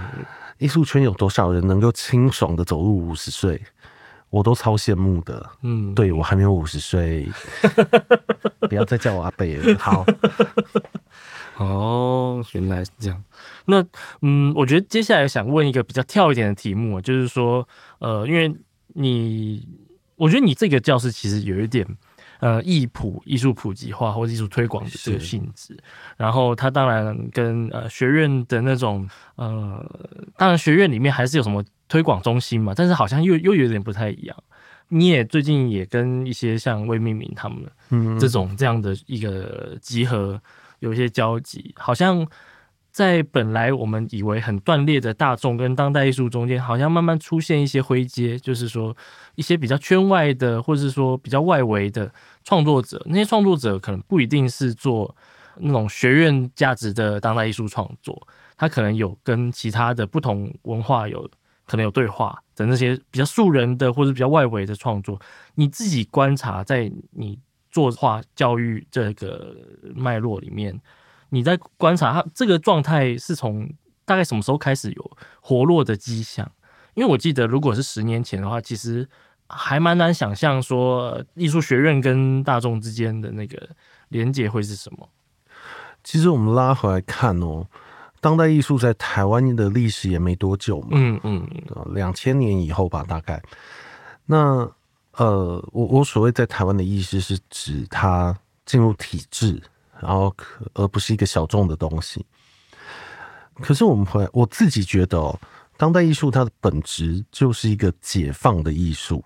[0.58, 3.62] 艺术圈有多少人能够清爽的走入五十岁？
[4.30, 7.26] 我都超羡慕的，嗯，对，我还没有五十岁，
[8.68, 9.78] 不要再叫我阿贝了。
[9.78, 10.04] 好，
[11.56, 13.24] 哦，原来是这样。
[13.64, 13.82] 那，
[14.20, 17.66] 嗯，我觉得接下来想问一个比较跳一点的题目，就是说，
[18.00, 18.54] 呃，因为
[18.88, 19.66] 你，
[20.18, 21.86] 我觉得你这个教室其实有一点。
[22.40, 25.76] 呃，艺普艺术普及化或者艺术推广的这个性质，
[26.16, 29.84] 然后它当然跟呃学院的那种呃，
[30.36, 34.36] 当然学院里面还是有什么推广中心嘛，但是好像又又有点不太一样。
[34.86, 37.58] 你也最近也跟一些像未命名他们
[37.90, 40.40] 嗯这种这样的一个集合
[40.78, 42.24] 有一些交集，好像。
[42.98, 48.96] 在本来我们以为很断裂的大众跟当代艺术中间，好像慢慢出现一些灰阶，就是说
[49.36, 53.00] 一些比较圈外的，或者是说比较外围的创作者。
[53.06, 55.14] 那些创作者可能不一定是做
[55.58, 58.20] 那种学院价值的当代艺术创作，
[58.56, 61.30] 他可能有跟其他的不同文化有
[61.66, 65.20] 可能有对话的那些比较素人的或者比较外围的创作。
[65.54, 67.38] 你自己观察，在你
[67.70, 69.54] 作画教育这个
[69.94, 70.80] 脉络里面。
[71.30, 73.70] 你在观察他这个状态是从
[74.04, 75.10] 大概什么时候开始有
[75.40, 76.50] 活络的迹象？
[76.94, 79.08] 因为我记得，如果是十年前的话，其实
[79.46, 83.68] 还蛮难想象说艺术学院跟大众之间的那个
[84.08, 85.08] 连接会是什么。
[86.02, 87.66] 其实我们拉回来看哦，
[88.20, 91.46] 当代艺术在台湾的历史也没多久嘛，嗯嗯，
[91.94, 93.42] 两千年以后吧，大概。
[94.26, 94.68] 那
[95.12, 99.62] 呃，我我所谓在台湾的意思是指它进入体制。
[100.00, 100.34] 然后，
[100.74, 102.24] 而不是一个小众的东西。
[103.60, 105.38] 可是我们会，我自己觉得哦，
[105.76, 109.24] 当代艺术它的本质就是一个解放的艺术，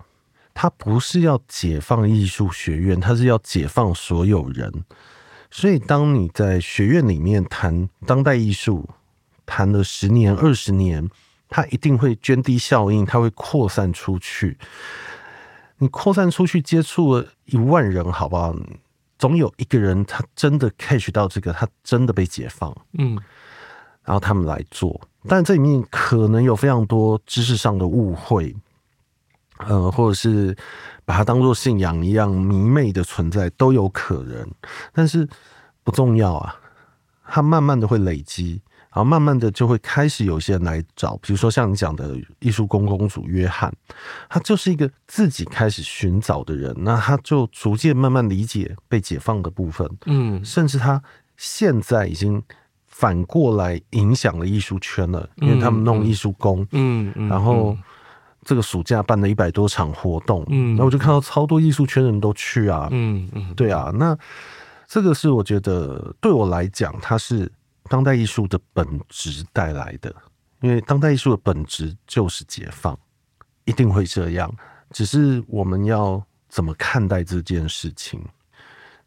[0.54, 4.72] 它不是要解放艺术学院，它是要解放所有人。
[5.50, 8.88] 所以，当你在学院里面谈当代艺术，
[9.44, 11.06] 谈了十年、二十年，
[11.50, 14.56] 它一定会涓滴效应，它会扩散出去。
[15.76, 18.56] 你扩散出去，接触了一万人，好不好？
[19.22, 23.16] 总有一个人，他真的 catch 到这个，他真的被解放，嗯，
[24.02, 28.52] 然后他们来做，但这里面可能有非常多知识上的误会，
[29.58, 30.56] 呃，或者是
[31.04, 34.50] 把它当做信仰一样迷昧的存在都有可能，
[34.92, 35.28] 但是
[35.84, 36.56] 不重要啊，
[37.24, 38.60] 它慢慢的会累积。
[38.94, 43.72] 然后慢慢的就会开始有些人来找，比如说像你讲的艺术公公主约翰，
[44.28, 51.02] 他就是一个自己开始寻找的人，那他就逐渐慢慢理解被解放的部分，嗯，甚至他
[51.38, 52.42] 现在已经
[52.86, 57.74] 反过来影响了艺术圈了，因为他们弄艺术宫，嗯嗯，然后
[58.44, 64.14] 这个暑假办了一百多场活动，嗯，那我就看到超多艺术圈人都去啊，嗯嗯，对啊，那
[64.86, 67.50] 这个是我觉得对我来讲，他是。
[67.84, 70.14] 当代艺术的本质带来的，
[70.60, 72.98] 因为当代艺术的本质就是解放，
[73.64, 74.54] 一定会这样。
[74.90, 78.22] 只是我们要怎么看待这件事情？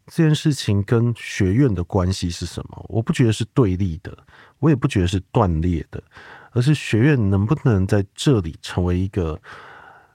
[0.06, 2.84] 这件事情跟学院的关系是什么？
[2.88, 4.16] 我不觉得是对立的，
[4.60, 6.00] 我也不觉得是断裂的，
[6.52, 9.40] 而是学院能不能在这里成为一个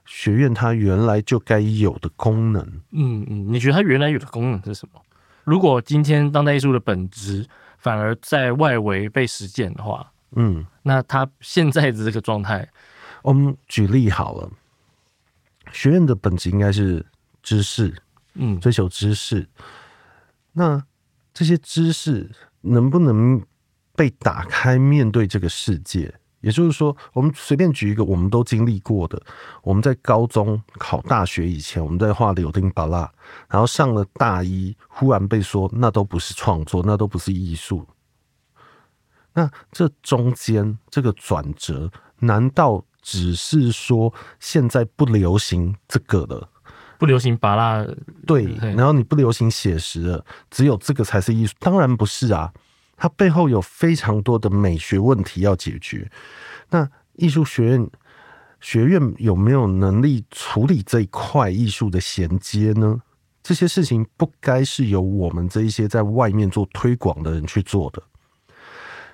[0.06, 2.62] 学院它原来就该有的功能？
[2.92, 5.00] 嗯嗯，你觉得它原来有的功能是什么？
[5.44, 7.46] 如果今天当代艺术的本质，
[7.82, 12.66] 反而在外围被实践的话，嗯，那他现在的这个状态，
[13.22, 14.48] 我们举例好了，
[15.72, 17.04] 学院的本质应该是
[17.42, 17.92] 知识，
[18.34, 19.48] 嗯，追求知识。
[20.52, 20.80] 那
[21.34, 23.44] 这些知识能不能
[23.96, 26.14] 被打开，面对这个世界？
[26.42, 29.20] 也就是说，我们随便举一个我们都经历过的，
[29.62, 33.10] 我们在高中考大学以前，我们在画柳丁巴拉，
[33.48, 37.86] 然后上了大一，忽然被说那都不是创作，那都不是艺术。
[39.32, 46.50] 那这中间这个转折，难道只是说现在不流行这个了？
[46.98, 47.86] 不流行巴拉？
[48.26, 48.44] 对，
[48.76, 51.54] 然后你不流行写实了，只有这个才是艺术？
[51.60, 52.52] 当然不是啊。
[52.96, 56.10] 它背后有非常多的美学问题要解决。
[56.70, 57.90] 那艺术学院
[58.60, 63.00] 学院有没有能力处理这一块艺术的衔接呢？
[63.42, 68.00] 这些事情不该是由我们这一些在外面做推广的人去做的。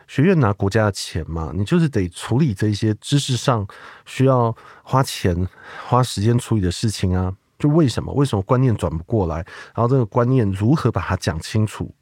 [0.06, 3.66] 学院拿国家的钱嘛，你就是得处理这一些知识上
[4.04, 5.48] 需要花钱
[5.86, 7.34] 花时间处理的事情啊。
[7.58, 8.12] 就为什么？
[8.12, 9.36] 为什么观念转不过来？
[9.74, 11.92] 然后这个观念如何把它讲清楚？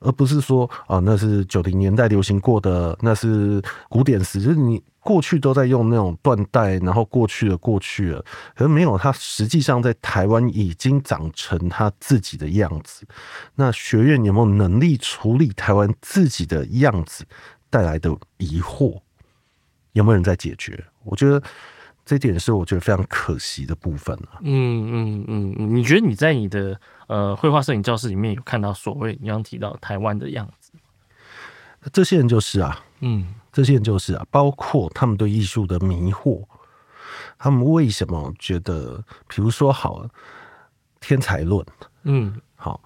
[0.00, 8.24] 而不是说啊，那是九零年代流行过的，那是古典史，就是你过去都在用那种断代，然后过去了过去了，
[8.54, 13.06] 可是没有，它实际上在台湾已经长成它自己的样子。
[13.54, 17.24] 那学院有没有能力处理台湾自己的样子
[17.70, 19.00] 带来的疑惑？
[19.92, 20.84] 有没有人在解决？
[21.04, 21.42] 我觉得。
[22.08, 24.40] 这点是我觉得非常可惜的部分了。
[24.40, 30.72] 嗯嗯嗯，你觉得你在你的呃绘画摄影教室里面有看到所谓你刚提到台湾的样子？
[31.92, 36.42] 这些人就是啊，嗯，这些人就是啊，包括他们对艺术的迷惑，
[37.38, 40.08] 他们为什么觉得，比如说好了，
[41.00, 41.62] 天才论，
[42.04, 42.80] 嗯，好，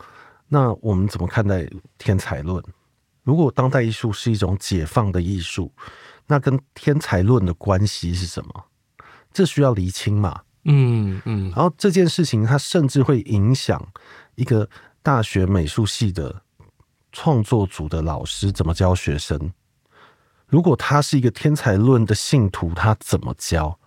[0.49, 1.65] 那我们怎么看待
[1.97, 2.61] 天才论？
[3.23, 5.73] 如果当代艺术是一种解放的艺术，
[6.27, 8.65] 那跟天才论的关系是什么？
[9.33, 10.43] 这需要厘清嘛？
[10.65, 11.51] 嗯嗯。
[11.51, 13.87] 然后这件事情，它甚至会影响
[14.35, 14.69] 一个
[15.03, 16.43] 大学美术系的
[17.11, 19.53] 创作组的老师怎么教学生。
[20.47, 23.79] 如果他是一个天才论的信徒，他怎么教？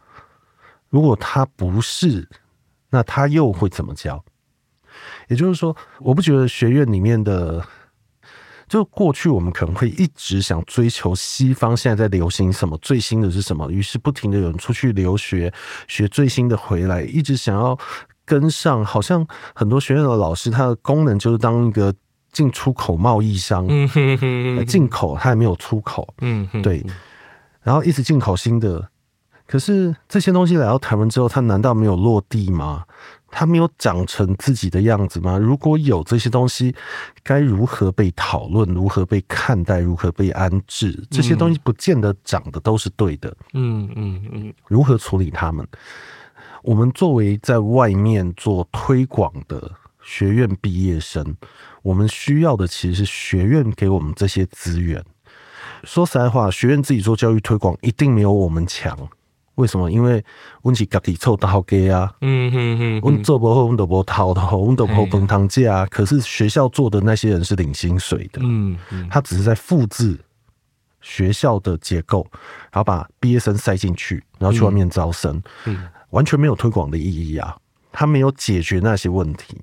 [0.90, 2.28] 如果他不是，
[2.90, 4.24] 那他又会怎么教？
[5.28, 7.64] 也就是说，我不觉得学院里面的，
[8.68, 15.54] 就过去我们可能会一直想追求西方现在在流行什么，最新的是什么，于是不停的有人出去留学，
[15.88, 17.78] 学最新的回来，一直想要
[18.26, 18.84] 跟上。
[18.84, 21.94] 好像很多学院的老师，他的功能就是当一个。
[22.36, 26.86] 进出口贸易商，嗯哼哼，进口他还没有出口，嗯哼，对，
[27.62, 28.90] 然后一直进口新的，
[29.48, 32.84] 可是这些东西来到台湾之后，它难道没有落地吗？
[33.38, 35.38] 它没有长成自己的样子吗？
[35.38, 36.74] 如果有这些东西，
[37.22, 38.66] 该如何被讨论？
[38.74, 39.80] 如何被看待？
[39.82, 41.06] 如何被安置？
[41.12, 45.68] 这些东西不见得长得都是对的，嗯嗯嗯，如何处理他们？
[46.64, 49.70] 我们作为在外面做推广的
[50.02, 51.36] 学院毕业生。
[51.82, 55.04] 我们需要的其实是学院给我们这些资源。
[55.84, 58.98] 说实在话，学院自己做教育推广一定没有我们强。
[59.56, 59.90] 为什么？
[59.92, 60.24] 因为
[60.62, 65.86] 我们是自己凑大给啊，嗯嗯嗯，我们做不好，我们都不讨的，我们都不分堂价。
[65.88, 70.20] 可是学校做的那些人是领薪水的，嗯嗯，他只是在复制
[71.02, 72.26] 学校的结构，
[72.72, 77.56] 然后把毕业生塞进去，然后去外面招生，嗯，完全没有推广的意义啊，
[77.92, 79.60] 他没有解决那些问题，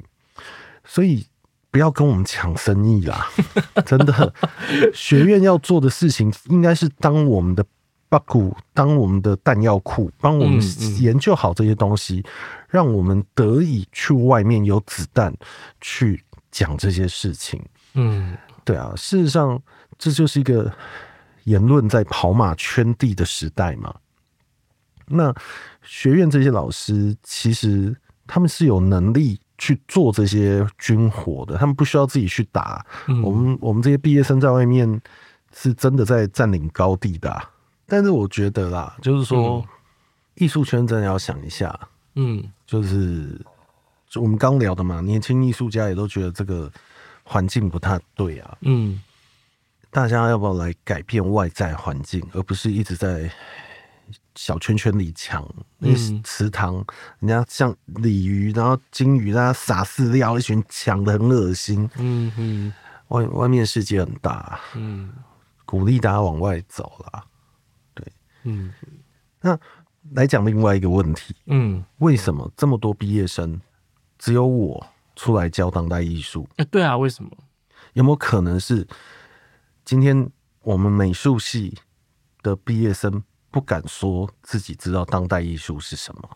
[0.84, 1.26] 所以。
[1.72, 3.26] 不要跟我们抢生意啦！
[3.86, 4.34] 真的，
[4.92, 7.64] 学院要做的事情应该是当我们的
[8.12, 10.60] 八股，当我们的弹药库，帮我们
[11.00, 12.22] 研究好这些东西，
[12.68, 15.34] 让我们得以去外面有子弹
[15.80, 17.58] 去讲这些事情。
[17.94, 19.58] 嗯，对啊，事实上
[19.96, 20.70] 这就是一个
[21.44, 23.94] 言论在跑马圈地的时代嘛。
[25.06, 25.34] 那
[25.82, 27.96] 学院这些老师其实
[28.26, 29.40] 他们是有能力。
[29.58, 32.84] 去做这些军火的，他们不需要自己去打。
[33.06, 35.00] 嗯、我们我们这些毕业生在外面
[35.54, 37.48] 是真的在占领高地的、啊。
[37.86, 39.64] 但是我觉得啦，就是说，
[40.34, 41.78] 艺术、嗯、圈真的要想一下。
[42.14, 43.40] 嗯，就是
[44.08, 46.70] 就我们刚聊的嘛，年轻艺术家也都觉得这个
[47.22, 48.58] 环境不太对啊。
[48.60, 49.02] 嗯，
[49.90, 53.30] 大家要不要来改变外在环境，而不是一直在。
[54.34, 56.86] 小圈圈里抢，那池塘，嗯、
[57.20, 61.88] 人家像鲤鱼，然后金鱼，大家撒饲料，一群抢的很恶心。
[61.96, 62.72] 嗯嗯，
[63.08, 65.12] 外外面世界很大，嗯，
[65.66, 67.22] 鼓励大家往外走啦。
[68.42, 68.72] 对，嗯，
[69.40, 69.58] 那
[70.12, 73.60] 来讲另外一个问题，嗯，为什么这么多毕业生
[74.18, 74.86] 只有我
[75.16, 76.48] 出来教当代艺术？
[76.56, 77.30] 哎，对啊，为什么？
[77.92, 78.86] 有没有可能是
[79.84, 80.30] 今天
[80.62, 81.76] 我们美术系
[82.42, 83.22] 的毕业生？
[83.52, 86.30] 不敢说自己知道当代艺术是什么，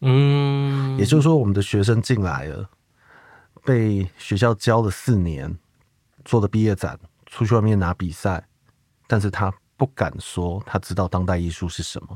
[0.00, 2.70] 嗯，也就是说，我们的学生进来了，
[3.62, 5.58] 被学校教了四年，
[6.24, 8.48] 做的毕业展，出去外面拿比赛，
[9.06, 12.08] 但是他不敢说他知道当代艺术是什么，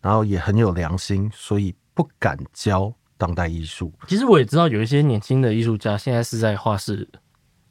[0.00, 3.92] 然后也很有良心，所以不敢教当代艺术。
[4.06, 7.08] 其实我也知道有一些年轻的艺术家现在是在画室，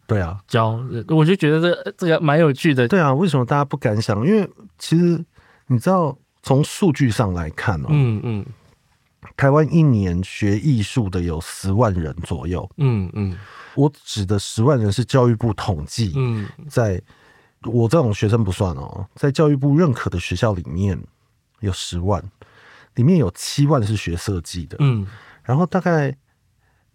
[0.05, 0.77] 对啊，教，
[1.07, 2.85] 我就觉得这这个蛮有趣的。
[2.89, 4.27] 对啊，为什么大家不敢想？
[4.27, 4.45] 因为
[4.77, 5.23] 其实。
[5.69, 8.45] 你知道，从数据上来看哦，嗯嗯，
[9.35, 13.37] 台湾一年学艺术的有十万人左右，嗯嗯，
[13.75, 17.01] 我指的十万人是教育部统计，嗯，在
[17.63, 20.99] 我这种学生不算哦，在教育部认可的学校里面
[21.59, 22.23] 有十万，
[22.95, 25.05] 里面有七万是学设计的，嗯，
[25.43, 26.15] 然后大概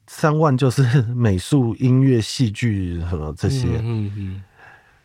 [0.07, 4.43] 三万就是美术、音乐、戏剧和这些，嗯嗯。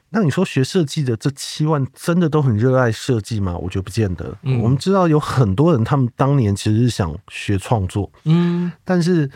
[0.10, 3.58] 那你说学设计的这七万真的都很热爱设计吗？
[3.58, 4.38] 我觉得不见得。
[4.44, 9.30] 嗯，我们知道有很多人，他们当年其实是想学创作，嗯，但是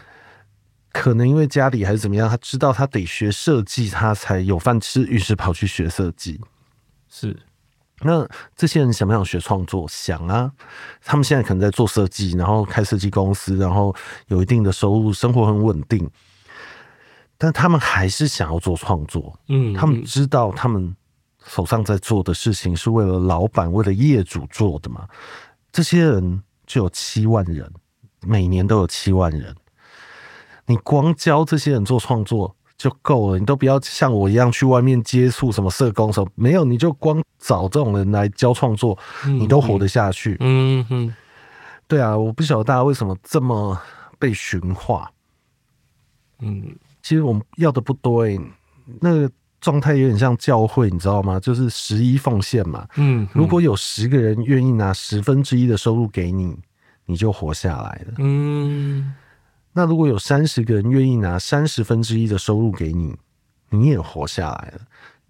[0.91, 6.39] 可能因为家里还是怎么样，他知道他得学设计，他才有饭吃，于是跑去学设计。
[7.09, 7.37] 是，
[8.01, 9.87] 那这些人想不想学创作？
[9.87, 10.51] 想啊！
[11.03, 13.95] 他们现在可能在做设计，然后开设计公司，然后
[14.27, 16.09] 有一定的收入，生活很稳定。
[17.37, 20.95] 但他们还是想要做创作，嗯，他们知道他们
[21.45, 25.07] 手上在做的事情是为了老板、为了业主做的嘛。
[25.71, 27.71] 这些人就有七万人，
[28.21, 29.55] 每年都有七万人。
[30.65, 40.37] 你光教这些人做创作就够了，你都不要像我一样去外面接触什么社工什么，没有，你就光找这种人来教创作，你都活得下去。
[40.39, 41.13] 嗯哼，
[41.87, 43.79] 对啊，我不晓得大家为什么这么
[44.17, 45.11] 被驯化。
[46.39, 48.41] 嗯，其实我们要的不多诶、欸，
[48.99, 51.39] 那个状态有点像教会，你知道吗？
[51.39, 52.87] 就是十一奉献嘛。
[52.95, 56.57] 嗯，如果有十个人愿意拿十分之一的收入给你，
[57.05, 58.13] 你就活下来了。
[58.17, 59.13] 嗯，
[59.73, 63.15] 那如果有三十个人愿意拿三十分之一的收入给你，
[63.69, 64.81] 你也活下来了。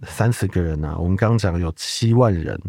[0.07, 2.59] 三十个人啊，我们刚刚讲有七万人，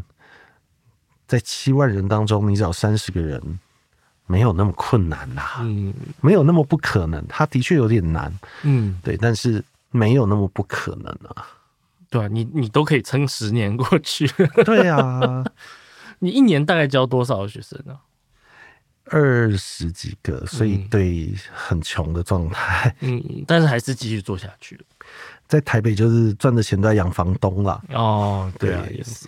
[1.26, 3.58] 在七万人当中，你找三十个人。
[4.24, 5.92] 没有那么困难呐、啊，嗯，
[6.22, 7.22] 没有那么不可能。
[7.26, 11.44] 他的确有点难，嗯，对，但是没有那么不可能啊。
[12.08, 14.26] 对啊，你你都可以撑十年过去。
[14.64, 15.44] 对啊，
[16.20, 18.00] 你一年大概教多少学生呢、啊？
[19.06, 24.80] 二十几个，所以对很穷的状态，嗯，但是还是继续做下去。
[25.46, 27.82] 在台北就是赚的钱都在养房东啦。
[27.92, 29.26] 哦，对啊，也是。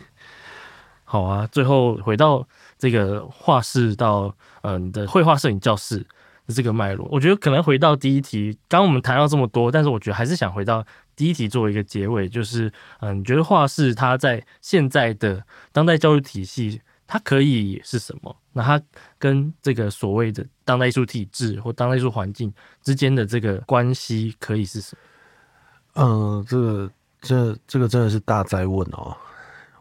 [1.05, 2.47] 好啊，最后回到
[2.79, 5.99] 这个画室到嗯、呃、你的绘画摄影教室
[6.47, 12.69] 的这个脉络，我觉得可能回到第一题，刚刚我们谈到这么多，但是我觉得还是想回到第一题作为一个结尾，就是
[13.01, 18.35] 嗯、呃，你觉得画室它在现在的当代教育体系，它可以是什么？
[18.53, 18.81] 那它
[19.19, 22.53] 跟这个所谓的当代艺术体制或当代艺术环境
[22.83, 26.03] 之间的这个关系可以是什么？
[26.03, 26.91] 嗯，这个
[27.21, 29.17] 这这个真的是大哉问哦。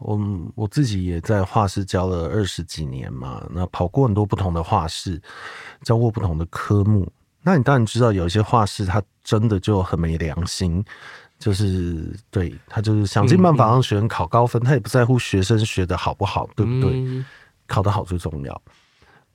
[0.00, 0.20] 我
[0.54, 5.22] 我自己也在画室教了二十几年嘛，那跑过很多不同的画室，
[5.82, 7.10] 教过不同的科目。
[7.42, 10.84] 那你当然知道，有一些画室它真的就很没良心，
[11.44, 17.22] 就是对他就是想尽办法让学生考高分，他也不在乎学生学的好不好，对不对？
[17.66, 18.62] 考得好最重要。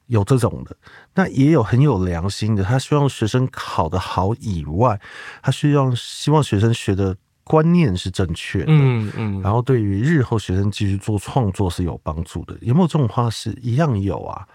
[0.08, 0.76] 有这种的，
[1.14, 5.00] 那也有很有良心的，他希望学生考得好以外，
[5.44, 7.16] 他需要希望学生学的。
[7.44, 12.56] 观念是正确的，嗯嗯，然后对于日后学生继续做创作是有帮助的。
[12.62, 13.52] 有没有这种话是？
[13.60, 14.48] 一样有啊。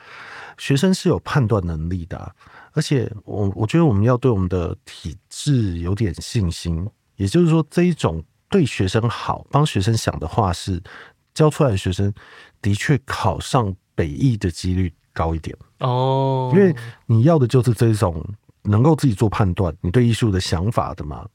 [0.59, 2.33] 学生是有判断能力的，
[2.73, 6.89] 而且我我觉得我们要对我们的体制有点信心。
[7.17, 10.83] 也就是说，这一种对学生好、帮学生想的画室，
[11.33, 12.13] 教出来的学生
[12.63, 16.53] 的确考上北艺的几率高一点哦。
[16.55, 16.75] 因为
[17.07, 18.25] 你要的就是这种
[18.63, 21.27] 能够自己做判断、你对艺术的想法的嘛。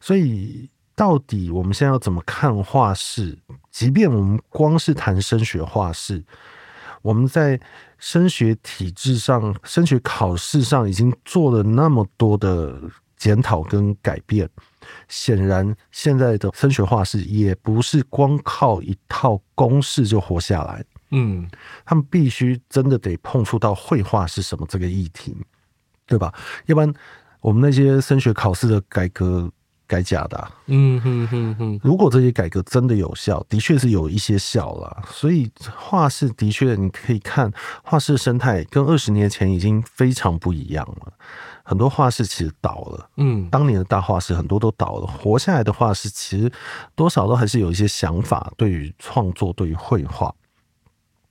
[0.00, 3.38] 所以，到底我们现在要怎么看画室？
[3.70, 6.24] 即便我们光是谈升学画室，
[7.02, 7.60] 我们在
[7.98, 12.80] 升学体制上、升学考试上已经做了那么多的
[13.20, 14.48] 检讨跟改变，
[15.06, 20.82] 显然现在的升学画室也不是光靠一套公式就活下来。
[21.10, 21.46] 嗯，
[21.84, 25.36] 他们必须真的得碰触到绘画是什么这个议题，
[26.06, 26.32] 对吧？
[26.64, 26.94] 要不然，
[27.42, 29.50] 我们那些升学考试的改革。
[29.90, 31.80] 改假的、啊，嗯哼哼哼。
[31.82, 35.02] 如果这些改革真的有效，的确是有一些效了。
[35.10, 37.52] 所以画室的确，你可以看
[37.82, 41.12] 画室生态跟二十年前已经非常不一样了。
[41.70, 46.50] 很多画室其实倒了，嗯，当年的大画室很多都倒了，活下来的画室其实
[46.96, 50.34] 多少都还是有一些想法，对于创作，对于绘画，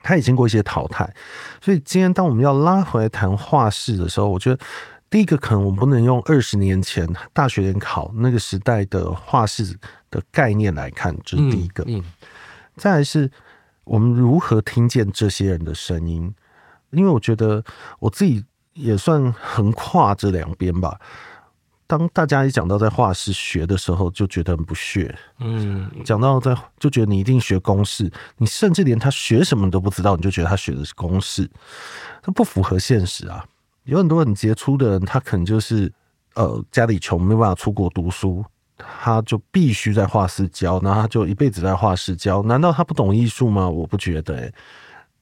[0.02, 1.14] 它也经过一些淘汰。
[1.62, 4.58] 所以今天当我们要拉回来谈画室的时候，我觉得。
[5.12, 9.76] 第一个可能我们不能用二十年前大学联考那个时代的画室
[10.12, 11.84] 的概念来看，这是第一个。
[11.88, 12.04] 嗯，
[12.76, 13.32] 再来是
[13.86, 16.32] 我们如何听见这些人的声音，
[16.92, 17.64] 因为我觉得
[17.98, 18.46] 我自己
[18.80, 21.00] 也算横跨这两边吧。
[21.86, 25.18] 当大家一讲到在画室学的时候，就觉得很不屑。
[25.40, 31.50] 嗯，讲到在就觉得你一定学公式，你甚至连他学什么都不知道，你就觉得他学的是公式，
[32.22, 33.44] 这不符合现实啊。
[33.86, 35.92] 有很多很杰出的人，他可能就是
[36.36, 38.46] 呃家里穷，没办法出国读书，
[38.78, 42.44] 他就必须在画室教，然后他就一辈子在画室教。
[42.44, 43.68] 难道他不懂艺术吗？
[43.68, 44.54] 我不觉得、欸。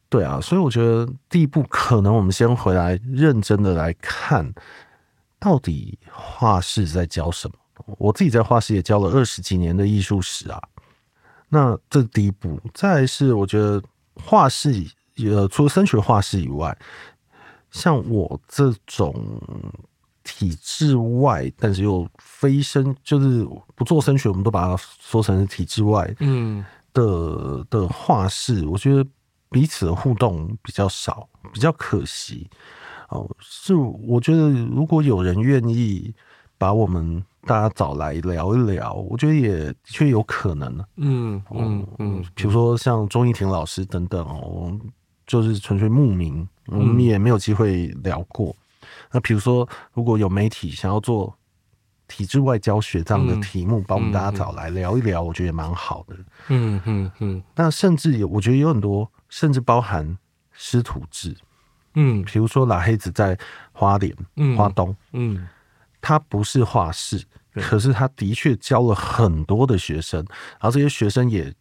[0.10, 4.54] 对啊，所以我觉得第一步可能我们先回来认真的来看，
[5.40, 7.54] 到底画室在教什么。
[7.98, 10.62] 我自己在画室也教了二十几年的艺术史啊。
[11.50, 13.82] 那这是第一步，再来是我觉得
[14.16, 14.86] 画室
[15.18, 16.78] 呃除了升学画室以外。
[17.70, 19.14] 像我这种
[20.24, 23.46] 体制外，但是又非升，就是
[23.76, 29.06] 不做升学，我们都把它说成是体制外，嗯的的画室，我觉得
[29.50, 32.50] 彼此的互动比较少，比较可惜。
[33.10, 36.14] 哦，是我觉得如果有人愿意
[36.58, 40.86] 把我们大家找来聊一聊，我觉得也的确有可能。
[40.96, 44.80] 嗯嗯嗯，比如说像钟义婷老师等等哦。
[45.28, 48.56] 就是纯粹慕名，我们也没有机会聊过。
[48.82, 51.38] 嗯、那比如说，如果有媒体想要做
[52.08, 56.16] 体制外教学这样的题目，把、嗯、我们大家找来聊一聊，我觉得也蛮好的。
[56.48, 57.44] 嗯嗯嗯。
[57.54, 60.18] 那甚至有，我觉得有很多，甚至包含
[60.52, 61.36] 师徒制。
[62.00, 63.38] 嗯，比如说拉黑子在
[63.72, 65.48] 花莲、嗯、花东，嗯，
[66.00, 67.24] 他不是画室，
[67.56, 70.20] 可是他的确教了很多的学生，
[70.60, 71.52] 然后这些学生也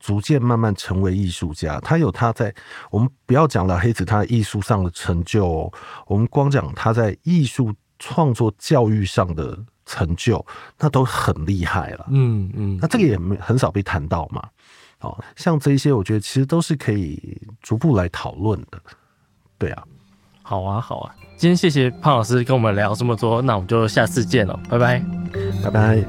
[0.00, 1.78] 逐渐慢慢成为艺术家。
[1.78, 2.52] 他有他在，
[2.90, 5.72] 我们不要讲拉黑子他艺术上的成就哦，
[6.06, 9.56] 我们光讲他在艺术创作教育上的
[9.86, 10.44] 成就，
[10.76, 12.06] 那都很厉害了。
[12.10, 14.48] 嗯嗯，那这个也没很少被谈到嘛。
[15.04, 18.80] 哦，像这一些我觉得其实都是可以逐步来讨论的。
[19.58, 19.84] 对啊，
[20.42, 21.14] 好啊，好啊。
[21.36, 25.02] 今天谢谢胖老师跟我们聊这么多，那我们就下次见了，拜拜，
[25.62, 26.04] 拜拜。